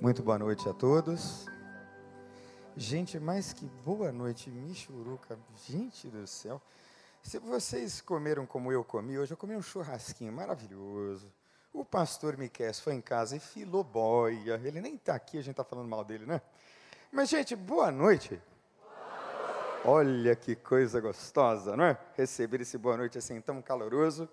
Muito 0.00 0.22
boa 0.22 0.38
noite 0.38 0.66
a 0.66 0.72
todos. 0.72 1.44
Gente, 2.74 3.20
mais 3.20 3.52
que 3.52 3.66
boa 3.84 4.10
noite, 4.10 4.48
Michuruca. 4.48 5.38
Gente 5.68 6.08
do 6.08 6.26
céu. 6.26 6.58
Se 7.22 7.38
vocês 7.38 8.00
comeram 8.00 8.46
como 8.46 8.72
eu 8.72 8.82
comi, 8.82 9.18
hoje 9.18 9.34
eu 9.34 9.36
comi 9.36 9.54
um 9.54 9.60
churrasquinho 9.60 10.32
maravilhoso. 10.32 11.30
O 11.70 11.84
pastor 11.84 12.38
Miquel 12.38 12.72
foi 12.72 12.94
em 12.94 13.02
casa 13.02 13.36
e 13.36 13.40
filou 13.40 13.84
boia. 13.84 14.58
Ele 14.64 14.80
nem 14.80 14.94
está 14.94 15.14
aqui, 15.14 15.36
a 15.36 15.42
gente 15.42 15.50
está 15.50 15.64
falando 15.64 15.86
mal 15.86 16.02
dele, 16.02 16.24
né? 16.24 16.40
Mas, 17.12 17.28
gente, 17.28 17.54
boa 17.54 17.92
noite. 17.92 18.40
Olha 19.84 20.34
que 20.34 20.56
coisa 20.56 20.98
gostosa, 20.98 21.76
não 21.76 21.84
é? 21.84 21.98
Receber 22.16 22.62
esse 22.62 22.78
boa 22.78 22.96
noite 22.96 23.18
assim 23.18 23.38
tão 23.42 23.60
caloroso. 23.60 24.26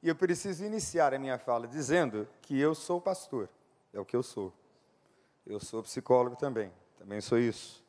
E 0.00 0.08
eu 0.08 0.14
preciso 0.14 0.64
iniciar 0.64 1.12
a 1.12 1.18
minha 1.18 1.40
fala 1.40 1.66
dizendo 1.66 2.28
que 2.40 2.56
eu 2.56 2.72
sou 2.72 3.00
pastor. 3.00 3.48
É 3.92 3.98
o 3.98 4.04
que 4.04 4.14
eu 4.14 4.22
sou. 4.22 4.52
Eu 5.48 5.58
sou 5.58 5.82
psicólogo 5.82 6.36
também. 6.36 6.70
Também 6.98 7.22
sou 7.22 7.38
isso. 7.38 7.82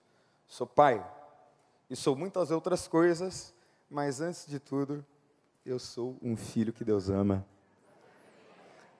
Sou 0.48 0.66
pai. 0.66 1.05
E 1.90 1.95
sou 1.95 2.16
muitas 2.16 2.52
outras 2.52 2.88
coisas. 2.88 3.54
Mas 3.90 4.22
antes 4.22 4.48
de 4.48 4.62
tudo, 4.62 5.05
eu 5.66 5.77
sou 5.77 6.18
um 6.22 6.38
filho 6.38 6.72
que 6.72 6.85
Deus 6.85 7.09
ama. 7.09 7.45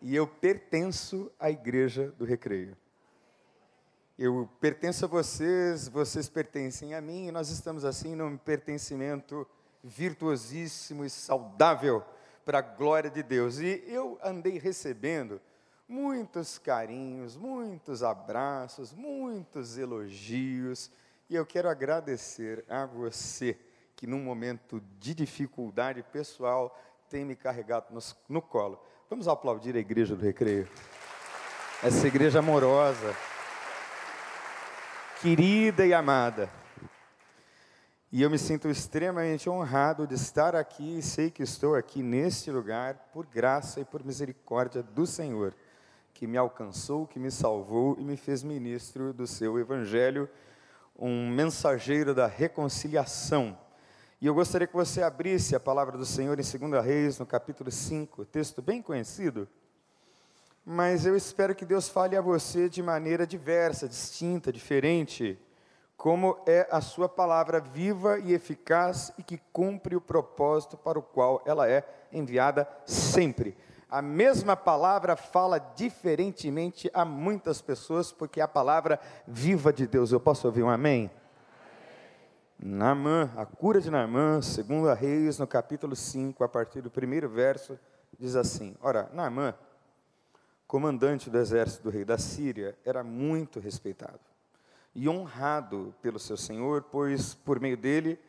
E 0.02 0.14
eu 0.14 0.28
pertenço 0.28 1.32
à 1.40 1.50
igreja 1.50 2.14
do 2.18 2.26
recreio. 2.26 2.76
Eu 4.18 4.50
pertenço 4.60 5.06
a 5.06 5.08
vocês, 5.08 5.88
vocês 5.88 6.28
pertencem 6.28 6.94
a 6.94 7.00
mim, 7.00 7.28
e 7.28 7.32
nós 7.32 7.50
estamos 7.50 7.86
assim 7.86 8.14
num 8.14 8.36
pertencimento 8.36 9.48
virtuosíssimo 9.82 11.06
e 11.06 11.10
saudável 11.10 12.04
para 12.44 12.60
a 12.60 12.62
glória 12.62 13.10
de 13.10 13.24
Deus. 13.24 13.60
E 13.60 13.82
eu 13.88 14.20
andei 14.22 14.60
recebendo 14.60 15.40
muitos 15.90 16.60
carinhos, 16.60 17.36
muitos 17.36 18.04
abraços, 18.04 18.94
muitos 18.94 19.78
elogios, 19.78 20.92
e 21.30 21.36
eu 21.36 21.46
quero 21.46 21.68
agradecer 21.68 22.64
a 22.70 22.86
você 22.86 23.58
que 23.96 24.08
num 24.08 24.24
momento 24.24 24.82
de 25.00 25.14
dificuldade 25.14 26.02
pessoal 26.04 26.80
tem 27.10 27.26
me 27.26 27.36
carregado 27.36 27.88
no, 27.92 28.00
no 28.30 28.42
colo. 28.42 28.82
Vamos 29.10 29.28
aplaudir 29.28 29.76
a 29.76 29.80
igreja 29.80 30.16
do 30.16 30.24
recreio. 30.24 30.70
Essa 31.84 32.08
igreja 32.08 32.40
amorosa 32.40 33.16
querida 35.22 35.86
e 35.86 35.94
amada. 35.94 36.50
E 38.10 38.22
eu 38.22 38.30
me 38.30 38.40
sinto 38.40 38.70
extremamente 38.70 39.50
honrado 39.50 40.08
de 40.08 40.16
estar 40.16 40.56
aqui 40.56 41.00
e 41.00 41.02
sei 41.02 41.30
que 41.30 41.44
estou 41.44 41.76
aqui 41.76 42.02
neste 42.02 42.50
lugar 42.50 43.10
por 43.14 43.26
graça 43.26 43.82
e 43.82 43.86
por 43.86 44.04
misericórdia 44.04 44.82
do 44.82 45.06
Senhor, 45.06 45.54
que 46.20 46.28
me 46.28 46.38
alcançou, 46.38 47.08
que 47.08 47.18
me 47.18 47.32
salvou 47.32 47.96
e 47.98 48.04
me 48.04 48.18
fez 48.18 48.44
ministro 48.44 49.14
do 49.14 49.26
seu 49.26 49.58
evangelho, 49.58 50.30
um 50.98 51.30
mensageiro 51.30 52.14
da 52.14 52.28
reconciliação. 52.28 53.58
E 54.20 54.28
eu 54.28 54.36
gostaria 54.36 54.68
que 54.68 54.76
você 54.76 55.02
abrisse 55.02 55.56
a 55.56 55.60
palavra 55.62 55.98
do 55.98 56.06
Senhor 56.06 56.38
em 56.38 56.44
2 56.44 56.86
Reis, 56.86 57.18
no 57.18 57.26
capítulo 57.26 57.72
5, 57.72 58.26
texto 58.26 58.62
bem 58.62 58.82
conhecido 58.82 59.48
mas 60.72 61.04
eu 61.04 61.16
espero 61.16 61.56
que 61.56 61.66
Deus 61.66 61.90
fale 61.90 62.16
a 62.16 62.22
você 62.22 62.70
de 62.70 62.84
maneira 62.84 63.26
diversa, 63.26 63.88
distinta, 63.88 64.54
diferente, 64.54 65.36
como 65.98 66.38
é 66.46 66.68
a 66.70 66.80
sua 66.80 67.10
palavra 67.10 67.60
viva 67.60 68.20
e 68.20 68.34
eficaz 68.34 69.12
e 69.18 69.24
que 69.24 69.42
cumpre 69.52 69.96
o 69.96 70.02
propósito 70.02 70.78
para 70.78 71.00
o 71.00 71.02
qual 71.02 71.42
ela 71.44 71.68
é 71.68 71.84
enviada 72.12 72.70
sempre. 72.86 73.58
A 73.90 74.02
mesma 74.02 74.56
palavra 74.56 75.16
fala 75.16 75.58
diferentemente 75.58 76.90
a 76.94 77.04
muitas 77.04 77.62
pessoas, 77.62 78.12
porque 78.12 78.40
é 78.40 78.44
a 78.44 78.48
palavra 78.48 79.00
viva 79.28 79.74
de 79.74 79.88
Deus. 79.88 80.12
Eu 80.12 80.20
posso 80.20 80.48
ouvir 80.48 80.64
um 80.64 80.70
amém? 80.70 81.10
Naamã, 82.62 83.32
a 83.36 83.46
cura 83.46 83.82
de 83.82 83.90
Naamã, 83.90 84.42
segundo 84.42 84.90
a 84.90 84.94
Reis, 84.94 85.40
no 85.40 85.48
capítulo 85.48 85.96
5, 85.96 86.44
a 86.44 86.50
partir 86.50 86.82
do 86.82 86.92
primeiro 86.92 87.28
verso, 87.28 87.80
diz 88.20 88.36
assim: 88.36 88.76
Ora, 88.82 89.10
Naamã 89.14 89.56
comandante 90.70 91.32
do 91.32 91.38
exército 91.40 91.86
do 91.86 91.90
rei 91.90 92.06
da 92.06 92.20
Síria, 92.20 92.78
era 92.86 93.04
muito 93.04 93.60
respeitado 93.60 94.20
e 94.94 95.10
honrado 95.10 95.96
pelo 96.00 96.20
seu 96.20 96.38
senhor, 96.38 96.84
pois 96.84 97.34
por 97.34 97.60
meio 97.60 97.76
dele 97.76 98.20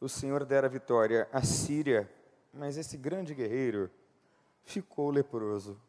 o 0.00 0.08
senhor 0.08 0.46
dera 0.46 0.66
vitória 0.66 1.28
à 1.30 1.42
Síria, 1.42 2.10
mas 2.54 2.78
esse 2.78 2.96
grande 2.96 3.34
guerreiro 3.34 3.90
ficou 4.64 5.10
leproso. 5.10 5.80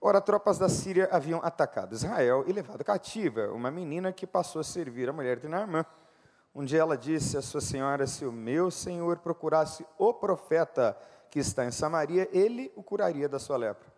Ora, 0.00 0.20
tropas 0.20 0.58
da 0.58 0.68
Síria 0.68 1.08
haviam 1.10 1.40
atacado 1.42 1.92
Israel 1.92 2.44
e 2.46 2.52
levado 2.52 2.84
cativa 2.84 3.48
uma 3.48 3.70
menina 3.70 4.12
que 4.12 4.26
passou 4.28 4.60
a 4.60 4.64
servir 4.64 5.08
a 5.08 5.12
mulher 5.12 5.40
de 5.40 5.48
Naamã. 5.48 5.84
Um 6.54 6.64
dia 6.64 6.80
ela 6.80 6.96
disse 6.96 7.36
à 7.36 7.42
sua 7.42 7.60
senhora: 7.60 8.06
Se 8.06 8.24
o 8.24 8.30
meu 8.30 8.70
senhor 8.70 9.18
procurasse 9.18 9.84
o 9.98 10.14
profeta 10.14 10.96
que 11.28 11.40
está 11.40 11.64
em 11.64 11.72
Samaria, 11.72 12.28
ele 12.32 12.72
o 12.76 12.82
curaria 12.82 13.28
da 13.28 13.40
sua 13.40 13.56
lepra. 13.56 13.92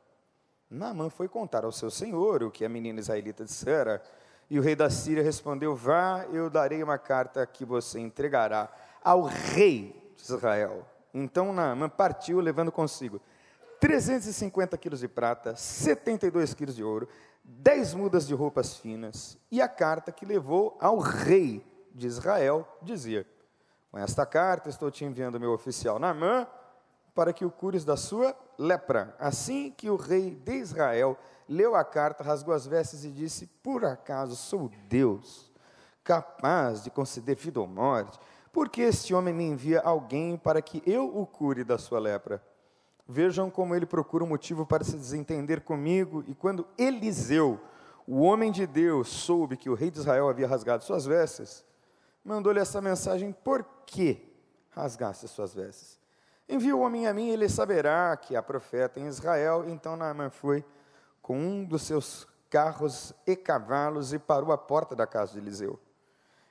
Naamã 0.71 1.11
foi 1.11 1.29
contar 1.29 1.65
ao 1.65 1.73
seu 1.73 1.91
senhor 1.91 2.43
o 2.43 2.51
que 2.51 2.65
a 2.65 2.69
menina 2.69 3.01
israelita 3.01 3.45
dissera. 3.45 4.03
E 4.49 4.59
o 4.59 4.63
rei 4.63 4.75
da 4.75 4.89
Síria 4.89 5.23
respondeu: 5.23 5.77
Vá, 5.77 6.25
eu 6.33 6.49
darei 6.49 6.83
uma 6.83 6.97
carta 6.97 7.47
que 7.47 7.65
você 7.65 8.01
entregará 8.01 8.73
ao 9.05 9.23
rei 9.23 10.15
de 10.17 10.23
Israel. 10.23 10.87
Então 11.13 11.53
Naamã 11.53 11.91
partiu, 11.91 12.41
levando 12.41 12.73
consigo 12.73 13.21
350 13.81 14.77
quilos 14.77 15.01
de 15.01 15.09
prata, 15.09 15.57
72 15.57 16.53
quilos 16.53 16.77
de 16.77 16.85
ouro, 16.85 17.09
10 17.43 17.95
mudas 17.95 18.27
de 18.27 18.35
roupas 18.35 18.77
finas. 18.77 19.39
E 19.51 19.63
a 19.63 19.69
carta 19.69 20.13
que 20.13 20.27
levou 20.27 20.77
ao 20.79 20.99
rei 20.99 21.67
de 21.95 22.07
Israel 22.07 22.69
dizia: 22.83 23.27
Com 23.91 23.99
esta 23.99 24.27
carta 24.27 24.69
estou 24.69 24.91
te 24.91 25.05
enviando 25.05 25.41
meu 25.41 25.53
oficial 25.53 25.99
Naamã 25.99 26.47
para 27.15 27.33
que 27.33 27.45
o 27.45 27.51
cures 27.51 27.85
da 27.85 27.97
sua 27.97 28.37
lepra. 28.59 29.17
Assim 29.19 29.71
que 29.71 29.91
o 29.91 29.97
rei 29.97 30.31
de 30.31 30.55
Israel 30.57 31.19
leu 31.49 31.75
a 31.75 31.85
carta, 31.85 32.23
rasgou 32.23 32.55
as 32.55 32.67
vestes 32.67 33.05
e 33.05 33.11
disse: 33.11 33.47
Por 33.63 33.85
acaso 33.85 34.37
sou 34.37 34.71
Deus, 34.89 35.51
capaz 36.05 36.85
de 36.85 36.91
conceder 36.91 37.35
vida 37.35 37.61
ou 37.61 37.67
morte? 37.67 38.19
Porque 38.53 38.83
este 38.83 39.15
homem 39.15 39.33
me 39.33 39.45
envia 39.45 39.81
alguém 39.81 40.37
para 40.37 40.61
que 40.61 40.83
eu 40.85 41.17
o 41.17 41.27
cure 41.27 41.65
da 41.65 41.79
sua 41.79 41.99
lepra. 41.99 42.43
Vejam 43.13 43.51
como 43.51 43.75
ele 43.75 43.87
procura 43.87 44.23
um 44.23 44.29
motivo 44.29 44.65
para 44.65 44.85
se 44.85 44.97
desentender 44.97 45.63
comigo. 45.63 46.23
E 46.29 46.35
quando 46.35 46.65
Eliseu, 46.79 47.61
o 48.07 48.21
homem 48.21 48.53
de 48.53 48.69
Deus, 48.69 49.09
soube 49.09 49.57
que 49.57 49.69
o 49.69 49.75
rei 49.75 49.91
de 49.91 49.99
Israel 49.99 50.29
havia 50.29 50.47
rasgado 50.47 50.85
suas 50.85 51.07
vestes, 51.07 51.65
mandou-lhe 52.25 52.61
essa 52.61 52.81
mensagem: 52.81 53.33
Por 53.33 53.65
que 53.85 54.33
rasgaste 54.71 55.27
suas 55.27 55.53
vestes? 55.53 55.99
Envia 56.49 56.77
o 56.77 56.83
homem 56.83 57.09
a 57.09 57.13
mim, 57.13 57.31
ele 57.31 57.49
saberá 57.49 58.17
que 58.17 58.37
há 58.37 58.43
profeta 58.43 59.01
em 59.01 59.09
Israel. 59.09 59.69
Então 59.69 59.97
Naamã 59.97 60.31
foi 60.31 60.65
com 61.21 61.37
um 61.37 61.65
dos 61.65 61.83
seus 61.83 62.29
carros 62.49 63.13
e 63.27 63.35
cavalos 63.35 64.13
e 64.13 64.21
parou 64.21 64.53
à 64.53 64.59
porta 64.59 64.95
da 64.95 65.05
casa 65.07 65.33
de 65.33 65.39
Eliseu. 65.39 65.81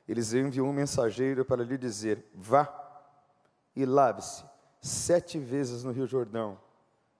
Eliseu 0.05 0.45
enviou 0.45 0.67
um 0.67 0.73
mensageiro 0.73 1.45
para 1.45 1.63
lhe 1.63 1.77
dizer: 1.77 2.25
Vá 2.35 2.67
e 3.73 3.85
lave-se 3.85 4.43
sete 4.81 5.37
vezes 5.37 5.83
no 5.83 5.91
Rio 5.91 6.07
Jordão, 6.07 6.59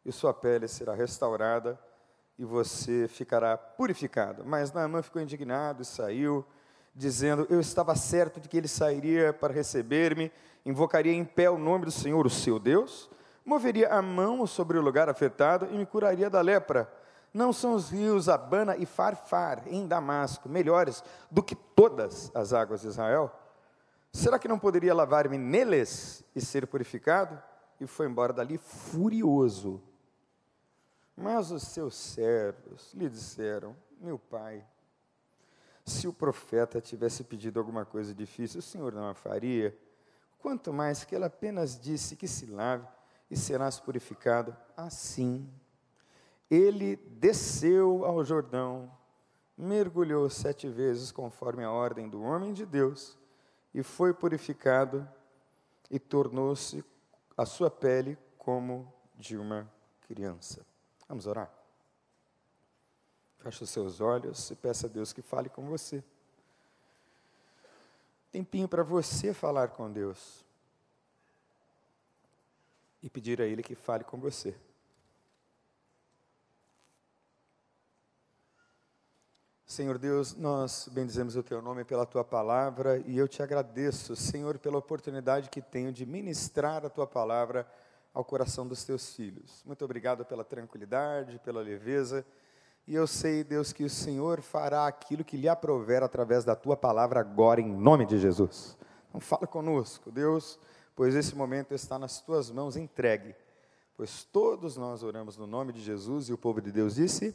e 0.06 0.12
sua 0.12 0.34
pele 0.34 0.68
será 0.68 0.94
restaurada 0.94 1.80
e 2.38 2.46
você 2.46 3.08
ficará 3.08 3.58
purificado. 3.58 4.46
Mas 4.46 4.72
Naamã 4.72 5.02
ficou 5.02 5.22
indignado 5.22 5.82
e 5.82 5.86
saiu, 5.86 6.46
dizendo: 6.96 7.46
Eu 7.50 7.60
estava 7.60 7.96
certo 7.96 8.40
de 8.40 8.48
que 8.48 8.58
ele 8.58 8.68
sairia 8.68 9.34
para 9.34 9.54
receber-me 9.54 10.32
invocaria 10.66 11.14
em 11.14 11.26
pé 11.26 11.50
o 11.50 11.58
nome 11.58 11.86
do 11.86 11.92
Senhor, 11.92 12.26
o 12.26 12.30
seu 12.30 12.60
Deus, 12.60 13.10
moveria 13.46 13.94
a 13.94 14.02
mão 14.02 14.46
sobre 14.46 14.78
o 14.78 14.82
lugar 14.82 15.10
afetado 15.10 15.68
e 15.72 15.78
me 15.78 15.86
curaria 15.86 16.30
da 16.30 16.42
lepra. 16.42 16.92
Não 17.34 17.54
são 17.54 17.74
os 17.74 17.90
rios 17.90 18.28
Abana 18.28 18.76
e 18.76 18.86
Farfar, 18.86 19.64
em 19.68 19.88
Damasco, 19.88 20.50
melhores 20.50 21.04
do 21.30 21.44
que 21.44 21.56
todas 21.56 22.32
as 22.36 22.54
águas 22.54 22.82
de 22.82 22.88
Israel? 22.88 23.32
Será 24.12 24.40
que 24.40 24.48
não 24.48 24.58
poderia 24.58 24.94
lavar-me 24.94 25.38
neles 25.38 26.24
e 26.36 26.42
ser 26.42 26.66
purificado? 26.66 27.42
E 27.80 27.88
foi 27.88 28.08
embora 28.08 28.34
dali 28.34 28.58
furioso. 28.58 29.82
Mas 31.16 31.52
os 31.52 31.64
seus 31.64 31.96
servos 31.96 32.94
lhe 32.94 33.10
disseram: 33.10 33.76
Meu 34.00 34.18
pai, 34.18 34.66
se 35.86 36.08
o 36.08 36.14
profeta 36.14 36.80
tivesse 36.80 37.24
pedido 37.24 37.60
alguma 37.60 37.86
coisa 37.86 38.14
difícil, 38.14 38.60
o 38.60 38.64
senhor 38.64 38.94
não 38.94 39.10
a 39.10 39.14
faria? 39.14 39.78
Quanto 40.40 40.72
mais 40.72 41.04
que 41.04 41.16
ele 41.16 41.26
apenas 41.26 41.80
disse 41.80 42.16
que 42.16 42.28
se 42.28 42.46
lave 42.46 42.88
e 43.30 43.36
serás 43.36 43.80
purificado, 43.80 44.56
assim. 44.76 45.48
Ele 46.50 46.96
desceu 46.96 48.06
ao 48.06 48.24
Jordão, 48.24 48.92
mergulhou 49.58 50.30
sete 50.30 50.68
vezes 50.68 51.12
conforme 51.12 51.64
a 51.64 51.72
ordem 51.72 52.10
do 52.10 52.22
homem 52.22 52.54
de 52.54 52.66
Deus, 52.66 53.18
e 53.74 53.84
foi 53.84 54.14
purificado 54.14 55.08
e 55.92 56.00
tornou-se 56.00 56.84
a 57.40 57.46
sua 57.46 57.72
pele 57.72 58.18
como 58.38 58.94
de 59.16 59.38
uma 59.38 59.72
criança. 60.02 60.66
Vamos 61.08 61.26
orar? 61.26 61.50
Feche 63.38 63.64
os 63.64 63.70
seus 63.70 64.02
olhos 64.02 64.52
e 64.52 64.58
peça 64.58 64.88
a 64.88 64.90
Deus 64.90 65.14
que 65.14 65.22
fale 65.22 65.48
com 65.48 65.66
você. 65.66 66.04
Tempinho 68.30 68.68
para 68.68 68.84
você 68.84 69.34
falar 69.34 69.70
com 69.70 69.90
Deus. 69.90 70.46
E 73.02 73.10
pedir 73.10 73.42
a 73.42 73.46
Ele 73.46 73.64
que 73.64 73.74
fale 73.74 74.04
com 74.04 74.20
você. 74.20 74.54
Senhor 79.80 79.98
Deus, 79.98 80.36
nós 80.36 80.90
bendizemos 80.92 81.38
o 81.38 81.42
Teu 81.42 81.62
nome 81.62 81.86
pela 81.86 82.06
Tua 82.06 82.22
palavra 82.22 83.02
e 83.08 83.18
eu 83.18 83.30
te 83.30 83.42
agradeço, 83.42 84.14
Senhor, 84.14 84.58
pela 84.58 84.78
oportunidade 84.78 85.50
que 85.50 85.62
tenho 85.62 85.90
de 85.94 86.06
ministrar 86.06 86.86
a 86.86 86.90
Tua 86.90 87.08
palavra 87.08 87.66
ao 88.14 88.26
coração 88.26 88.68
dos 88.68 88.84
Teus 88.84 89.16
filhos. 89.16 89.64
Muito 89.66 89.86
obrigado 89.86 90.26
pela 90.26 90.44
tranquilidade, 90.44 91.40
pela 91.46 91.62
leveza 91.62 92.26
e 92.86 92.94
eu 92.94 93.08
sei, 93.08 93.42
Deus, 93.42 93.72
que 93.72 93.86
o 93.86 93.90
Senhor 93.90 94.42
fará 94.42 94.86
aquilo 94.86 95.24
que 95.24 95.38
lhe 95.38 95.48
aprover 95.48 96.04
através 96.04 96.44
da 96.44 96.58
tua 96.58 96.76
palavra 96.76 97.22
agora, 97.22 97.62
em 97.62 97.72
nome 97.72 98.06
de 98.06 98.20
Jesus. 98.20 98.78
Então 99.08 99.22
fala 99.22 99.48
conosco, 99.48 100.12
Deus, 100.12 100.60
pois 100.94 101.16
esse 101.16 101.34
momento 101.34 101.74
está 101.74 101.98
nas 101.98 102.20
tuas 102.20 102.52
mãos 102.52 102.76
entregue. 102.76 103.34
Pois 103.96 104.26
todos 104.26 104.76
nós 104.76 105.04
oramos 105.04 105.38
no 105.38 105.48
nome 105.48 105.72
de 105.72 105.80
Jesus 105.80 106.28
e 106.28 106.34
o 106.34 106.38
povo 106.38 106.60
de 106.60 106.70
Deus 106.70 106.96
disse. 106.96 107.34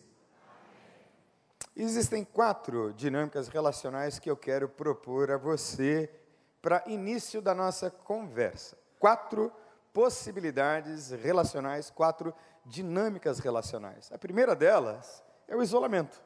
Existem 1.76 2.24
quatro 2.24 2.92
dinâmicas 2.92 3.48
relacionais 3.48 4.18
que 4.18 4.30
eu 4.30 4.36
quero 4.36 4.68
propor 4.68 5.30
a 5.32 5.36
você 5.36 6.08
para 6.62 6.84
início 6.86 7.42
da 7.42 7.52
nossa 7.52 7.90
conversa. 7.90 8.78
Quatro 8.98 9.52
possibilidades 9.92 11.10
relacionais, 11.10 11.90
quatro 11.90 12.32
dinâmicas 12.64 13.38
relacionais. 13.40 14.10
A 14.12 14.18
primeira 14.18 14.54
delas 14.54 15.22
é 15.48 15.56
o 15.56 15.62
isolamento. 15.62 16.22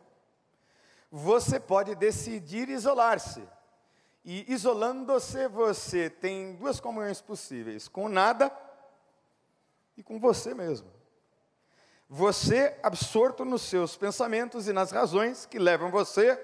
Você 1.11 1.59
pode 1.59 1.95
decidir 1.95 2.69
isolar-se. 2.69 3.43
E 4.25 4.53
isolando-se, 4.53 5.49
você 5.49 6.11
tem 6.11 6.57
duas 6.57 6.79
comunhões 6.79 7.23
possíveis: 7.23 7.89
com 7.89 8.09
nada 8.09 8.53
e 9.97 10.03
com 10.03 10.21
você 10.21 10.53
mesmo. 10.53 10.98
Você 12.09 12.75
absorto 12.83 13.45
nos 13.45 13.63
seus 13.63 13.95
pensamentos 13.97 14.67
e 14.67 14.73
nas 14.73 14.91
razões 14.91 15.45
que 15.45 15.59
levam 15.59 15.91
você 15.91 16.41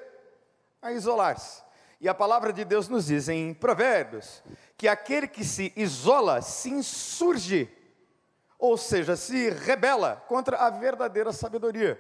a 0.82 0.92
isolar-se. 0.92 1.62
E 1.98 2.08
a 2.08 2.12
palavra 2.12 2.52
de 2.52 2.66
Deus 2.66 2.86
nos 2.86 3.06
diz 3.06 3.30
em 3.30 3.54
Provérbios 3.54 4.42
que 4.76 4.86
aquele 4.86 5.26
que 5.26 5.42
se 5.42 5.72
isola 5.74 6.42
se 6.42 6.68
insurge, 6.68 7.70
ou 8.58 8.76
seja, 8.76 9.16
se 9.16 9.48
rebela 9.48 10.22
contra 10.28 10.58
a 10.58 10.68
verdadeira 10.68 11.32
sabedoria. 11.32 11.98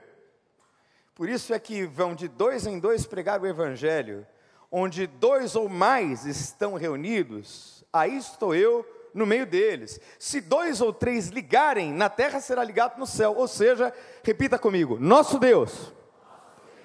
Por 1.14 1.28
isso 1.28 1.54
é 1.54 1.58
que 1.58 1.86
vão 1.86 2.14
de 2.14 2.28
dois 2.28 2.66
em 2.66 2.78
dois 2.78 3.06
pregar 3.06 3.40
o 3.40 3.46
Evangelho, 3.46 4.26
onde 4.70 5.06
dois 5.06 5.56
ou 5.56 5.70
mais 5.70 6.26
estão 6.26 6.74
reunidos, 6.74 7.82
aí 7.90 8.16
estou 8.16 8.54
eu 8.54 8.84
no 9.14 9.24
meio 9.24 9.46
deles. 9.46 10.00
Se 10.18 10.40
dois 10.40 10.80
ou 10.80 10.92
três 10.92 11.28
ligarem, 11.28 11.92
na 11.92 12.08
terra 12.08 12.40
será 12.40 12.64
ligado 12.64 12.98
no 12.98 13.06
céu. 13.06 13.34
Ou 13.36 13.46
seja, 13.46 13.94
repita 14.22 14.58
comigo: 14.58 14.98
nosso 14.98 15.38
Deus 15.38 15.92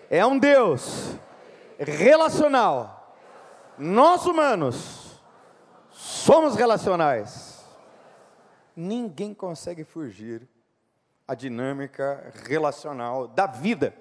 é 0.09 0.25
um 0.25 0.37
Deus 0.37 1.15
relacional. 1.79 3.17
Nós 3.77 4.25
humanos 4.25 5.19
somos 5.91 6.55
relacionais. 6.55 7.65
Ninguém 8.75 9.33
consegue 9.33 9.83
fugir 9.83 10.47
a 11.27 11.35
dinâmica 11.35 12.31
relacional 12.47 13.27
da 13.27 13.45
vida. 13.45 13.93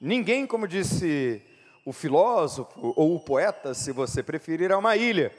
Ninguém, 0.00 0.46
como 0.46 0.68
disse 0.68 1.42
o 1.84 1.92
filósofo 1.92 2.92
ou 2.96 3.16
o 3.16 3.20
poeta, 3.20 3.72
se 3.74 3.90
você 3.90 4.22
preferir, 4.22 4.70
é 4.70 4.76
uma 4.76 4.96
ilha. 4.96 5.32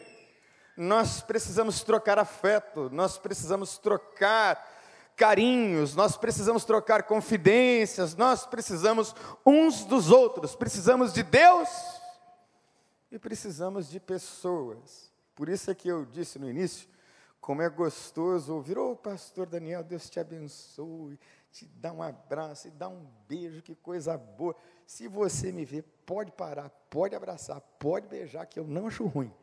Nós 0.75 1.21
precisamos 1.21 1.83
trocar 1.83 2.17
afeto, 2.17 2.89
nós 2.91 3.17
precisamos 3.17 3.77
trocar 3.77 4.65
carinhos, 5.15 5.95
nós 5.95 6.15
precisamos 6.15 6.63
trocar 6.63 7.03
confidências, 7.03 8.15
nós 8.15 8.45
precisamos 8.45 9.13
uns 9.45 9.83
dos 9.83 10.09
outros, 10.09 10.55
precisamos 10.55 11.11
de 11.11 11.23
Deus 11.23 11.69
e 13.11 13.19
precisamos 13.19 13.89
de 13.89 13.99
pessoas. 13.99 15.11
Por 15.35 15.49
isso 15.49 15.69
é 15.69 15.75
que 15.75 15.89
eu 15.89 16.05
disse 16.05 16.39
no 16.39 16.49
início, 16.49 16.87
como 17.41 17.61
é 17.61 17.69
gostoso 17.69 18.53
ouvir, 18.53 18.77
ô 18.77 18.91
oh, 18.91 18.95
pastor 18.95 19.45
Daniel, 19.45 19.83
Deus 19.83 20.09
te 20.09 20.19
abençoe 20.19 21.19
te 21.51 21.65
dá 21.65 21.91
um 21.91 22.01
abraço 22.01 22.67
e 22.67 22.71
dá 22.71 22.87
um 22.87 23.05
beijo, 23.27 23.61
que 23.61 23.75
coisa 23.75 24.17
boa. 24.17 24.55
Se 24.85 25.07
você 25.07 25.51
me 25.51 25.65
ver, 25.65 25.83
pode 26.05 26.31
parar, 26.31 26.69
pode 26.89 27.15
abraçar, 27.15 27.59
pode 27.79 28.07
beijar, 28.07 28.45
que 28.45 28.59
eu 28.59 28.65
não 28.65 28.87
acho 28.87 29.05
ruim. 29.05 29.33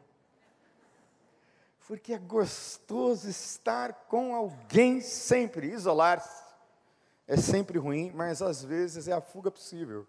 Porque 1.87 2.15
é 2.15 2.19
gostoso 2.19 3.29
estar 3.29 3.93
com 4.09 4.35
alguém 4.35 5.01
sempre, 5.01 5.69
isolar-se. 5.69 6.45
É 7.29 7.37
sempre 7.37 7.79
ruim, 7.79 8.11
mas 8.15 8.43
às 8.43 8.65
vezes 8.65 9.07
é 9.07 9.13
a 9.13 9.21
fuga 9.21 9.51
possível. 9.51 10.07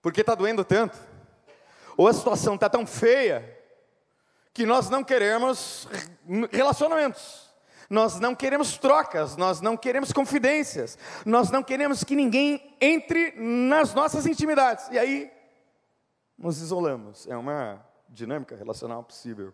Porque 0.00 0.20
está 0.20 0.34
doendo 0.36 0.64
tanto, 0.64 0.96
ou 1.96 2.06
a 2.06 2.12
situação 2.12 2.54
está 2.54 2.68
tão 2.68 2.86
feia, 2.86 3.56
que 4.54 4.64
nós 4.64 4.88
não 4.88 5.02
queremos 5.02 5.88
relacionamentos. 6.50 7.46
Nós 7.90 8.18
não 8.18 8.34
queremos 8.34 8.78
trocas, 8.78 9.36
nós 9.36 9.60
não 9.60 9.76
queremos 9.76 10.12
confidências, 10.12 10.98
nós 11.24 11.50
não 11.50 11.62
queremos 11.62 12.02
que 12.02 12.16
ninguém 12.16 12.76
entre 12.80 13.32
nas 13.36 13.94
nossas 13.94 14.26
intimidades. 14.26 14.88
E 14.90 14.98
aí, 14.98 15.32
nos 16.36 16.60
isolamos. 16.60 17.26
É 17.28 17.36
uma 17.36 17.84
dinâmica 18.08 18.56
relacional 18.56 19.04
possível. 19.04 19.52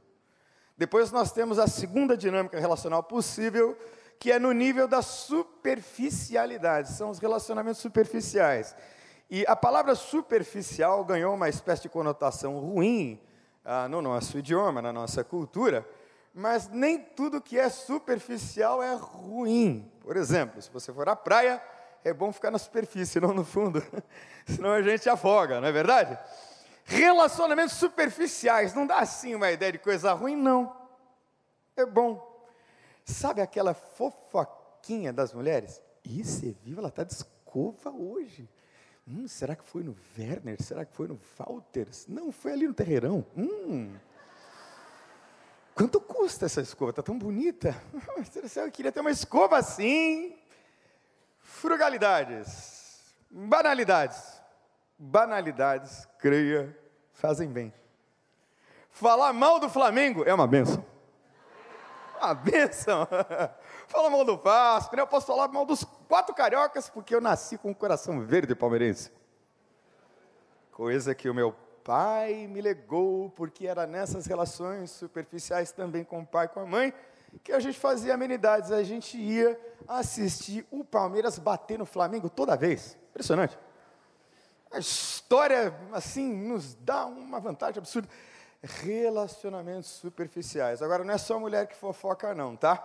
Depois 0.76 1.12
nós 1.12 1.32
temos 1.32 1.58
a 1.58 1.66
segunda 1.66 2.16
dinâmica 2.16 2.58
relacional 2.58 3.02
possível, 3.02 3.76
que 4.18 4.30
é 4.32 4.38
no 4.38 4.52
nível 4.52 4.86
da 4.86 5.02
superficialidade, 5.02 6.92
são 6.92 7.10
os 7.10 7.18
relacionamentos 7.18 7.80
superficiais. 7.80 8.74
E 9.30 9.44
a 9.46 9.56
palavra 9.56 9.94
superficial 9.94 11.04
ganhou 11.04 11.34
uma 11.34 11.48
espécie 11.48 11.82
de 11.82 11.88
conotação 11.88 12.58
ruim 12.58 13.20
ah, 13.64 13.88
no 13.88 14.02
nosso 14.02 14.38
idioma, 14.38 14.82
na 14.82 14.92
nossa 14.92 15.24
cultura, 15.24 15.88
mas 16.34 16.68
nem 16.68 16.98
tudo 16.98 17.40
que 17.40 17.58
é 17.58 17.68
superficial 17.68 18.82
é 18.82 18.94
ruim. 18.94 19.90
Por 20.00 20.16
exemplo, 20.16 20.60
se 20.60 20.70
você 20.70 20.92
for 20.92 21.08
à 21.08 21.16
praia, 21.16 21.62
é 22.04 22.12
bom 22.12 22.32
ficar 22.32 22.50
na 22.50 22.58
superfície, 22.58 23.18
não 23.20 23.32
no 23.32 23.44
fundo, 23.44 23.82
senão 24.46 24.72
a 24.72 24.82
gente 24.82 25.08
afoga, 25.08 25.60
não 25.60 25.68
é 25.68 25.72
verdade? 25.72 26.18
Relacionamentos 26.84 27.76
superficiais, 27.76 28.74
não 28.74 28.86
dá 28.86 28.98
assim 28.98 29.34
uma 29.34 29.50
ideia 29.50 29.72
de 29.72 29.78
coisa 29.78 30.12
ruim, 30.12 30.36
não. 30.36 30.76
É 31.76 31.86
bom. 31.86 32.30
Sabe 33.04 33.40
aquela 33.40 33.74
fofoquinha 33.74 35.12
das 35.12 35.32
mulheres? 35.32 35.80
Ih, 36.04 36.24
você 36.24 36.54
viu, 36.62 36.78
ela 36.78 36.88
está 36.88 37.04
de 37.04 37.12
escova 37.12 37.90
hoje. 37.90 38.48
Hum, 39.06 39.26
será 39.26 39.56
que 39.56 39.64
foi 39.64 39.82
no 39.82 39.96
Werner? 40.16 40.62
Será 40.62 40.84
que 40.84 40.94
foi 40.94 41.08
no 41.08 41.20
Walter? 41.36 41.88
Não, 42.08 42.30
foi 42.30 42.52
ali 42.52 42.66
no 42.66 42.74
Terreirão. 42.74 43.24
Hum. 43.36 43.94
Quanto 45.74 46.00
custa 46.00 46.46
essa 46.46 46.60
escova? 46.60 46.90
Está 46.90 47.02
tão 47.02 47.18
bonita. 47.18 47.74
Eu 48.56 48.70
queria 48.70 48.92
ter 48.92 49.00
uma 49.00 49.10
escova 49.10 49.56
assim. 49.56 50.36
Frugalidades, 51.40 53.14
banalidades. 53.30 54.41
Banalidades, 55.04 56.06
creia, 56.16 56.78
fazem 57.12 57.48
bem. 57.48 57.74
Falar 58.88 59.32
mal 59.32 59.58
do 59.58 59.68
Flamengo 59.68 60.22
é 60.22 60.32
uma 60.32 60.46
benção. 60.46 60.84
Uma 62.20 62.32
benção. 62.34 63.08
Falar 63.88 64.10
mal 64.10 64.24
do 64.24 64.36
Vasco, 64.36 64.94
né? 64.94 65.02
eu 65.02 65.06
posso 65.08 65.26
falar 65.26 65.48
mal 65.48 65.66
dos 65.66 65.82
quatro 65.82 66.32
cariocas, 66.32 66.88
porque 66.88 67.12
eu 67.12 67.20
nasci 67.20 67.58
com 67.58 67.70
um 67.70 67.74
coração 67.74 68.20
verde 68.20 68.54
palmeirense. 68.54 69.10
Coisa 70.70 71.16
que 71.16 71.28
o 71.28 71.34
meu 71.34 71.52
pai 71.82 72.46
me 72.46 72.60
legou, 72.60 73.28
porque 73.30 73.66
era 73.66 73.88
nessas 73.88 74.24
relações 74.26 74.92
superficiais 74.92 75.72
também 75.72 76.04
com 76.04 76.20
o 76.20 76.26
pai 76.26 76.46
e 76.46 76.48
com 76.48 76.60
a 76.60 76.64
mãe, 76.64 76.94
que 77.42 77.50
a 77.50 77.58
gente 77.58 77.78
fazia 77.78 78.14
amenidades, 78.14 78.70
a 78.70 78.84
gente 78.84 79.18
ia 79.18 79.60
assistir 79.88 80.64
o 80.70 80.84
Palmeiras 80.84 81.40
bater 81.40 81.76
no 81.76 81.86
Flamengo 81.86 82.30
toda 82.30 82.56
vez. 82.56 82.96
Impressionante. 83.10 83.58
A 84.72 84.78
história, 84.78 85.74
assim, 85.92 86.32
nos 86.32 86.74
dá 86.74 87.06
uma 87.06 87.40
vantagem 87.40 87.78
absurda. 87.78 88.08
Relacionamentos 88.62 89.90
superficiais. 89.90 90.82
Agora, 90.82 91.04
não 91.04 91.12
é 91.12 91.18
só 91.18 91.38
mulher 91.38 91.66
que 91.66 91.74
fofoca, 91.74 92.34
não, 92.34 92.56
tá? 92.56 92.82